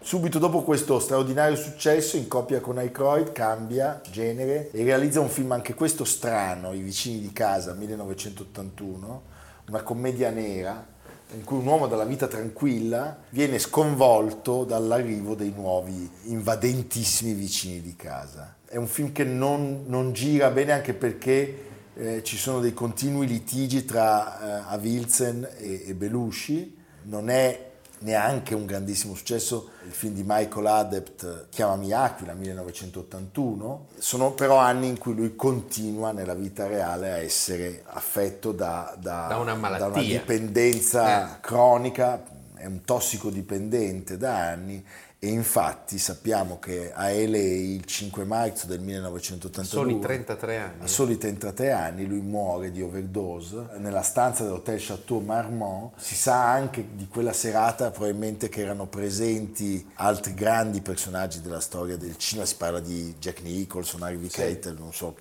Subito 0.00 0.38
dopo 0.38 0.62
questo 0.62 0.98
straordinario 0.98 1.56
successo, 1.56 2.16
in 2.16 2.26
coppia 2.26 2.60
con 2.60 2.78
Aykroyd, 2.78 3.32
cambia 3.32 4.00
genere 4.10 4.70
e 4.70 4.82
realizza 4.82 5.20
un 5.20 5.28
film 5.28 5.52
anche 5.52 5.74
questo 5.74 6.04
strano, 6.04 6.72
I 6.72 6.80
vicini 6.80 7.20
di 7.20 7.32
casa, 7.34 7.74
1981, 7.74 9.22
una 9.68 9.82
commedia 9.82 10.30
nera 10.30 10.96
in 11.34 11.44
cui 11.44 11.58
un 11.58 11.66
uomo 11.66 11.86
dalla 11.86 12.04
vita 12.04 12.26
tranquilla 12.26 13.18
viene 13.30 13.58
sconvolto 13.58 14.64
dall'arrivo 14.64 15.34
dei 15.34 15.52
nuovi 15.54 16.08
invadentissimi 16.24 17.32
vicini 17.34 17.80
di 17.80 17.94
casa. 17.96 18.56
È 18.66 18.76
un 18.76 18.86
film 18.86 19.12
che 19.12 19.24
non, 19.24 19.84
non 19.86 20.12
gira 20.12 20.50
bene 20.50 20.72
anche 20.72 20.94
perché 20.94 21.66
eh, 21.94 22.22
ci 22.22 22.36
sono 22.36 22.60
dei 22.60 22.72
continui 22.72 23.26
litigi 23.26 23.84
tra 23.84 24.40
eh, 24.40 24.72
Avilsen 24.72 25.48
e, 25.58 25.84
e 25.86 25.94
Belushi, 25.94 26.76
non 27.02 27.28
è 27.28 27.67
neanche 28.00 28.54
un 28.54 28.66
grandissimo 28.66 29.14
successo. 29.14 29.70
Il 29.86 29.92
film 29.92 30.14
di 30.14 30.22
Michael 30.26 30.66
Adept 30.66 31.46
Chiamami 31.50 31.92
Aquila 31.92 32.34
1981 32.34 33.86
sono 33.98 34.32
però 34.32 34.56
anni 34.58 34.88
in 34.88 34.98
cui 34.98 35.14
lui 35.14 35.34
continua 35.36 36.12
nella 36.12 36.34
vita 36.34 36.66
reale 36.66 37.12
a 37.12 37.16
essere 37.18 37.82
affetto 37.86 38.52
da, 38.52 38.94
da- 38.98 39.26
Da 39.28 39.36
una 39.38 39.54
malattia. 39.54 39.86
da 39.88 39.92
una 39.92 40.02
dipendenza 40.02 41.38
cronica 41.40 42.22
è 42.58 42.66
un 42.66 42.82
tossicodipendente 42.84 44.16
da 44.16 44.48
anni 44.50 44.84
e 45.20 45.28
infatti 45.28 45.98
sappiamo 45.98 46.60
che 46.60 46.92
a 46.92 47.08
LA 47.08 47.38
il 47.38 47.84
5 47.84 48.24
marzo 48.24 48.68
del 48.68 48.78
1982 48.78 49.64
Soli 49.64 49.98
33 49.98 50.56
anni. 50.58 50.84
a 50.84 50.86
soli 50.86 51.18
33 51.18 51.72
anni 51.72 52.06
lui 52.06 52.20
muore 52.20 52.70
di 52.70 52.82
overdose 52.82 53.66
nella 53.78 54.02
stanza 54.02 54.44
dell'hotel 54.44 54.78
Chateau 54.80 55.18
Marmont. 55.18 55.94
Si 55.96 56.14
sa 56.14 56.52
anche 56.52 56.86
di 56.94 57.08
quella 57.08 57.32
serata 57.32 57.90
probabilmente 57.90 58.48
che 58.48 58.60
erano 58.60 58.86
presenti 58.86 59.84
altri 59.94 60.34
grandi 60.34 60.80
personaggi 60.82 61.40
della 61.40 61.60
storia 61.60 61.96
del 61.96 62.16
cinema, 62.16 62.46
si 62.46 62.54
parla 62.54 62.78
di 62.78 63.16
Jack 63.18 63.42
Nicholson, 63.42 64.02
Harvey 64.02 64.28
Keitel, 64.28 64.76
non 64.78 64.92
so. 64.92 65.16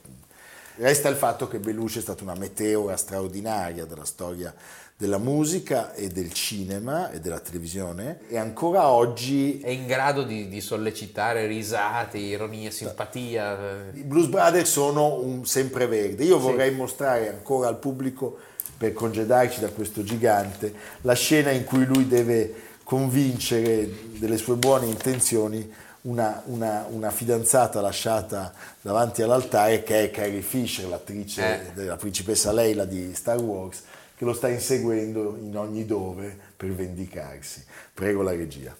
Resta 0.75 1.09
il 1.09 1.15
fatto 1.15 1.47
che 1.47 1.57
Belushi 1.57 1.97
è 1.97 2.01
stata 2.03 2.21
una 2.23 2.35
meteora 2.35 2.95
straordinaria 2.95 3.85
della 3.85 4.05
storia 4.05 4.53
della 4.99 5.19
musica 5.19 5.93
e 5.93 6.07
del 6.07 6.33
cinema 6.33 7.11
e 7.11 7.19
della 7.19 7.39
televisione 7.39 8.21
e 8.29 8.35
ancora 8.37 8.87
oggi 8.87 9.59
È 9.59 9.69
in 9.69 9.85
grado 9.85 10.23
di, 10.23 10.47
di 10.47 10.59
sollecitare 10.59 11.45
risate, 11.45 12.17
ironia, 12.17 12.71
simpatia. 12.71 13.91
eh. 13.93 13.99
I 13.99 14.01
Blues 14.03 14.25
Brothers 14.25 14.71
sono 14.71 15.19
un 15.21 15.45
sempreverde. 15.45 16.23
Io 16.23 16.39
vorrei 16.39 16.73
mostrare 16.73 17.29
ancora 17.29 17.67
al 17.67 17.77
pubblico, 17.77 18.39
per 18.75 18.93
congedarci 18.93 19.59
da 19.59 19.69
questo 19.69 20.03
gigante, 20.03 20.73
la 21.01 21.13
scena 21.13 21.51
in 21.51 21.63
cui 21.63 21.85
lui 21.85 22.07
deve 22.07 22.53
convincere 22.83 23.87
delle 24.17 24.37
sue 24.37 24.55
buone 24.55 24.87
intenzioni 24.87 25.71
una, 26.01 26.41
una- 26.45 26.85
una 26.89 27.11
fidanzata 27.11 27.81
lasciata 27.81 28.51
davanti 28.81 29.21
all'altare 29.21 29.83
che 29.83 30.05
è 30.05 30.09
Carrie 30.11 30.41
Fisher, 30.41 30.87
l'attrice 30.87 31.69
Eh. 31.69 31.73
della 31.73 31.97
principessa 31.97 32.51
Leila 32.51 32.85
di 32.85 33.13
Star 33.13 33.39
Wars, 33.39 33.81
che 34.17 34.25
lo 34.25 34.33
sta 34.33 34.47
inseguendo 34.47 35.37
in 35.37 35.55
ogni 35.55 35.85
dove 35.85 36.35
per 36.57 36.71
vendicarsi. 36.71 37.63
Prego 37.93 38.23
la 38.23 38.31
regia. 38.31 38.75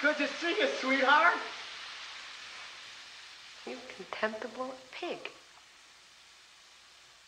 Good 0.00 0.16
to 0.16 0.26
see 0.40 0.56
you, 0.58 0.66
sweetheart. 0.80 1.36
You 3.66 3.76
contemptible 3.94 4.72
pig. 4.98 5.18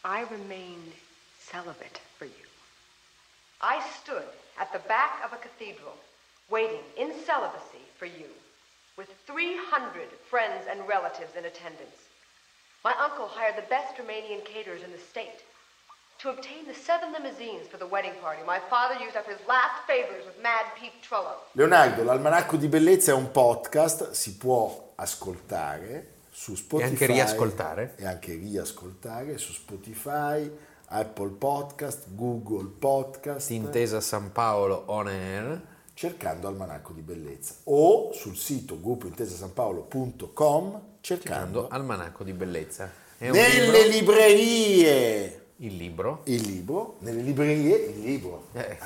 I 0.03 0.25
remained 0.31 0.95
celibate 1.51 2.01
for 2.17 2.25
you. 2.25 2.47
I 3.61 3.83
stood 4.01 4.25
at 4.59 4.73
the 4.73 4.81
back 4.89 5.23
of 5.25 5.35
a 5.35 5.37
cathedral, 5.37 5.97
waiting 6.49 6.85
in 6.97 7.13
celibacy 7.27 7.85
for 7.99 8.07
you, 8.07 8.33
with 8.97 9.09
300 9.27 10.09
friends 10.31 10.67
and 10.71 10.89
relatives 10.89 11.37
in 11.37 11.45
attendance. 11.45 12.06
My 12.87 12.95
uncle 13.03 13.27
hired 13.27 13.57
the 13.57 13.67
best 13.69 13.97
Romanian 13.99 14.45
caterers 14.45 14.85
in 14.85 14.93
the 14.93 14.99
state. 15.11 15.43
To 16.21 16.29
obtain 16.31 16.67
the 16.69 16.73
seven 16.73 17.11
limousines 17.11 17.67
for 17.69 17.79
the 17.79 17.87
wedding 17.87 18.13
party, 18.23 18.43
my 18.47 18.61
father 18.71 18.95
used 19.05 19.17
up 19.17 19.27
his 19.27 19.41
last 19.49 19.83
favors 19.89 20.25
with 20.25 20.41
Mad 20.41 20.67
Pete 20.79 20.93
Trullo. 21.03 21.35
Leonardo, 21.55 22.05
l'Almanacco 22.05 22.57
di 22.57 22.69
Bellezza 22.69 23.11
è 23.11 23.15
un 23.15 23.33
podcast, 23.33 24.13
si 24.13 24.37
può 24.37 24.93
ascoltare 24.95 26.13
su 26.31 26.55
Spotify. 26.55 26.91
anche 26.91 27.07
riascoltare. 27.07 27.95
E 27.97 28.07
anche 28.07 28.35
riascoltare 28.35 29.37
su 29.37 29.53
Spotify, 29.53 30.49
Apple 30.87 31.31
Podcast, 31.31 32.05
Google 32.11 32.69
Podcast, 32.69 33.51
Intesa 33.51 34.01
San 34.01 34.31
Paolo 34.31 34.85
on 34.87 35.09
air. 35.09 35.61
cercando 35.93 36.47
Almanacco 36.47 36.93
di 36.93 37.01
Bellezza. 37.01 37.57
O 37.65 38.13
sul 38.13 38.37
sito 38.37 38.81
gruppointesasanpaolo.com 38.81 40.95
cercando 41.07 41.69
Almanacco 41.69 42.25
di 42.25 42.33
Bellezza. 42.33 42.91
È 43.17 43.31
nelle 43.31 43.87
librerie 43.87 45.46
il 45.61 45.75
libro. 45.75 46.21
il 46.25 46.43
libro, 46.43 46.97
nelle 46.99 47.23
librerie 47.23 47.77
il 47.97 48.01
libro. 48.03 48.49
Eh, 48.53 48.77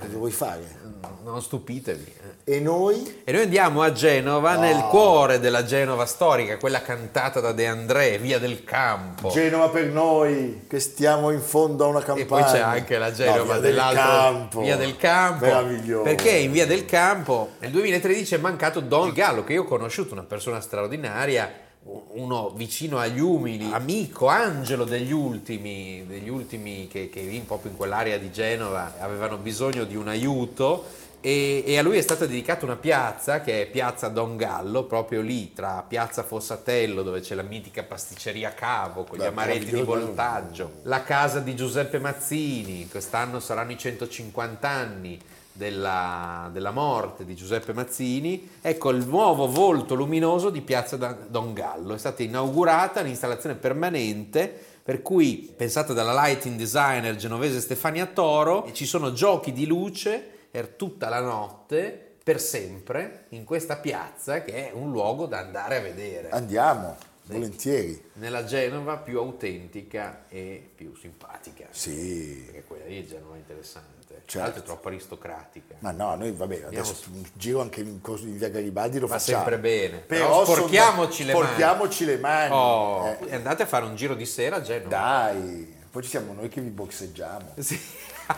Cosa 0.00 0.16
vuoi 0.16 0.32
fare? 0.32 0.80
non 1.22 1.40
stupitevi. 1.40 2.12
eh. 2.44 2.56
E 2.56 2.60
noi 2.60 3.20
E 3.24 3.30
noi 3.30 3.42
andiamo 3.42 3.82
a 3.82 3.92
Genova, 3.92 4.54
No. 4.54 4.60
nel 4.62 4.82
cuore 4.90 5.38
della 5.38 5.64
Genova 5.64 6.04
storica, 6.06 6.56
quella 6.58 6.82
cantata 6.82 7.38
da 7.38 7.52
De 7.52 7.68
André, 7.68 8.18
via 8.18 8.40
del 8.40 8.64
campo. 8.64 9.28
Genova 9.30 9.68
per 9.68 9.86
noi 9.86 10.64
che 10.68 10.80
stiamo 10.80 11.30
in 11.30 11.40
fondo 11.40 11.84
a 11.84 11.86
una 11.88 12.00
E 12.00 12.04
campagna. 12.04 12.26
poi 12.26 12.52
c'è 12.52 12.58
anche 12.58 12.98
la 12.98 13.12
Genova 13.12 13.54
No, 13.54 13.60
dell'altro 13.60 14.02
campo. 14.02 14.60
Via 14.62 14.76
del 14.76 14.96
Campo. 14.96 15.44
Meraviglioso. 15.44 16.02
Perché 16.02 16.30
in 16.30 16.50
Via 16.50 16.66
del 16.66 16.84
Campo 16.84 17.50
nel 17.60 17.70
2013 17.70 18.34
è 18.34 18.38
mancato 18.38 18.80
Don 18.80 19.12
Gallo, 19.12 19.44
che 19.44 19.52
io 19.52 19.62
ho 19.62 19.66
conosciuto, 19.66 20.14
una 20.14 20.24
persona 20.24 20.60
straordinaria, 20.60 21.61
uno 21.84 22.50
vicino 22.50 22.98
agli 22.98 23.18
umili, 23.18 23.72
amico, 23.72 24.28
angelo 24.28 24.84
degli 24.84 25.12
ultimi, 25.12 26.04
degli 26.06 26.28
ultimi 26.28 26.86
che, 26.88 27.08
che 27.08 27.22
lì 27.22 27.40
proprio 27.40 27.72
in 27.72 27.76
quell'area 27.76 28.18
di 28.18 28.30
Genova 28.30 28.94
avevano 29.00 29.36
bisogno 29.36 29.84
di 29.84 29.96
un 29.96 30.08
aiuto. 30.08 31.00
E, 31.24 31.62
e 31.64 31.78
a 31.78 31.82
lui 31.82 31.98
è 31.98 32.00
stata 32.00 32.26
dedicata 32.26 32.64
una 32.64 32.74
piazza 32.74 33.42
che 33.42 33.62
è 33.62 33.66
Piazza 33.66 34.08
Don 34.08 34.36
Gallo, 34.36 34.84
proprio 34.84 35.20
lì 35.20 35.52
tra 35.52 35.84
Piazza 35.86 36.24
Fossatello, 36.24 37.02
dove 37.02 37.20
c'è 37.20 37.36
la 37.36 37.42
mitica 37.42 37.84
pasticceria 37.84 38.54
Cavo 38.54 39.04
con 39.04 39.18
gli 39.18 39.20
Beh, 39.20 39.28
amaretti 39.28 39.72
di 39.72 39.82
voltaggio, 39.82 40.80
la 40.82 41.04
casa 41.04 41.38
di 41.38 41.54
Giuseppe 41.54 42.00
Mazzini, 42.00 42.88
quest'anno 42.88 43.38
saranno 43.38 43.70
i 43.70 43.78
150 43.78 44.68
anni 44.68 45.20
della, 45.52 46.48
della 46.52 46.70
morte 46.70 47.24
di 47.24 47.34
Giuseppe 47.34 47.72
Mazzini, 47.72 48.50
ecco 48.60 48.90
il 48.90 49.06
nuovo 49.06 49.46
volto 49.46 49.94
luminoso 49.94 50.50
di 50.50 50.62
Piazza 50.62 50.96
Don 50.96 51.52
Gallo, 51.52 51.94
è 51.94 51.98
stata 51.98 52.22
inaugurata 52.22 53.02
l'installazione 53.02 53.54
permanente 53.54 54.70
Per 54.82 55.00
cui, 55.00 55.54
pensate 55.56 55.94
dalla 55.94 56.12
lighting 56.12 56.56
designer 56.56 57.14
genovese 57.14 57.60
Stefania 57.60 58.06
Toro, 58.06 58.68
ci 58.72 58.84
sono 58.84 59.12
giochi 59.12 59.52
di 59.52 59.64
luce 59.64 60.20
per 60.50 60.66
tutta 60.70 61.08
la 61.08 61.20
notte, 61.20 62.16
per 62.20 62.40
sempre, 62.40 63.26
in 63.28 63.44
questa 63.44 63.76
piazza 63.76 64.42
che 64.42 64.70
è 64.70 64.72
un 64.74 64.90
luogo 64.90 65.26
da 65.26 65.38
andare 65.38 65.76
a 65.76 65.80
vedere. 65.80 66.30
Andiamo, 66.30 66.96
volentieri. 67.24 68.10
Nella 68.14 68.44
Genova 68.44 68.96
più 68.98 69.18
autentica 69.18 70.24
e 70.28 70.70
più 70.74 70.94
simpatica. 70.94 71.66
Sì. 71.70 72.42
Perché 72.46 72.64
quella 72.64 72.84
lì 72.86 73.02
è 73.02 73.06
Genova 73.06 73.36
interessante. 73.36 74.00
Certo. 74.24 74.60
è 74.60 74.62
troppo 74.62 74.88
aristocratica. 74.88 75.74
Ma 75.80 75.90
no, 75.90 76.14
noi 76.14 76.32
vabbè, 76.32 76.64
adesso 76.64 76.94
un 77.12 77.24
giro 77.32 77.60
anche 77.60 77.80
in, 77.80 78.00
di 78.00 78.30
via 78.32 78.48
Garibaldi 78.50 78.98
lo 78.98 79.06
Va 79.06 79.18
facciamo. 79.18 79.38
sempre 79.38 79.58
bene. 79.58 79.98
Però, 79.98 80.24
Però 80.26 80.44
sono- 80.44 80.56
sporchiamoci 80.56 81.24
le 81.24 81.32
mani. 81.32 81.44
sporchiamoci 81.44 82.04
le 82.04 82.18
mani. 82.18 82.52
Oh, 82.52 83.16
eh. 83.26 83.34
andate 83.34 83.62
a 83.64 83.66
fare 83.66 83.84
un 83.84 83.96
giro 83.96 84.14
di 84.14 84.26
sera 84.26 84.56
a 84.56 84.60
Genova. 84.60 84.88
Dai, 84.88 85.74
poi 85.90 86.02
ci 86.02 86.08
siamo 86.10 86.32
noi 86.34 86.48
che 86.48 86.60
vi 86.60 86.68
boxeggiamo. 86.70 87.54
Sì. 87.58 87.80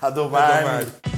A 0.00 0.10
domani. 0.10 0.52
A 0.52 0.60
domani. 0.60 1.17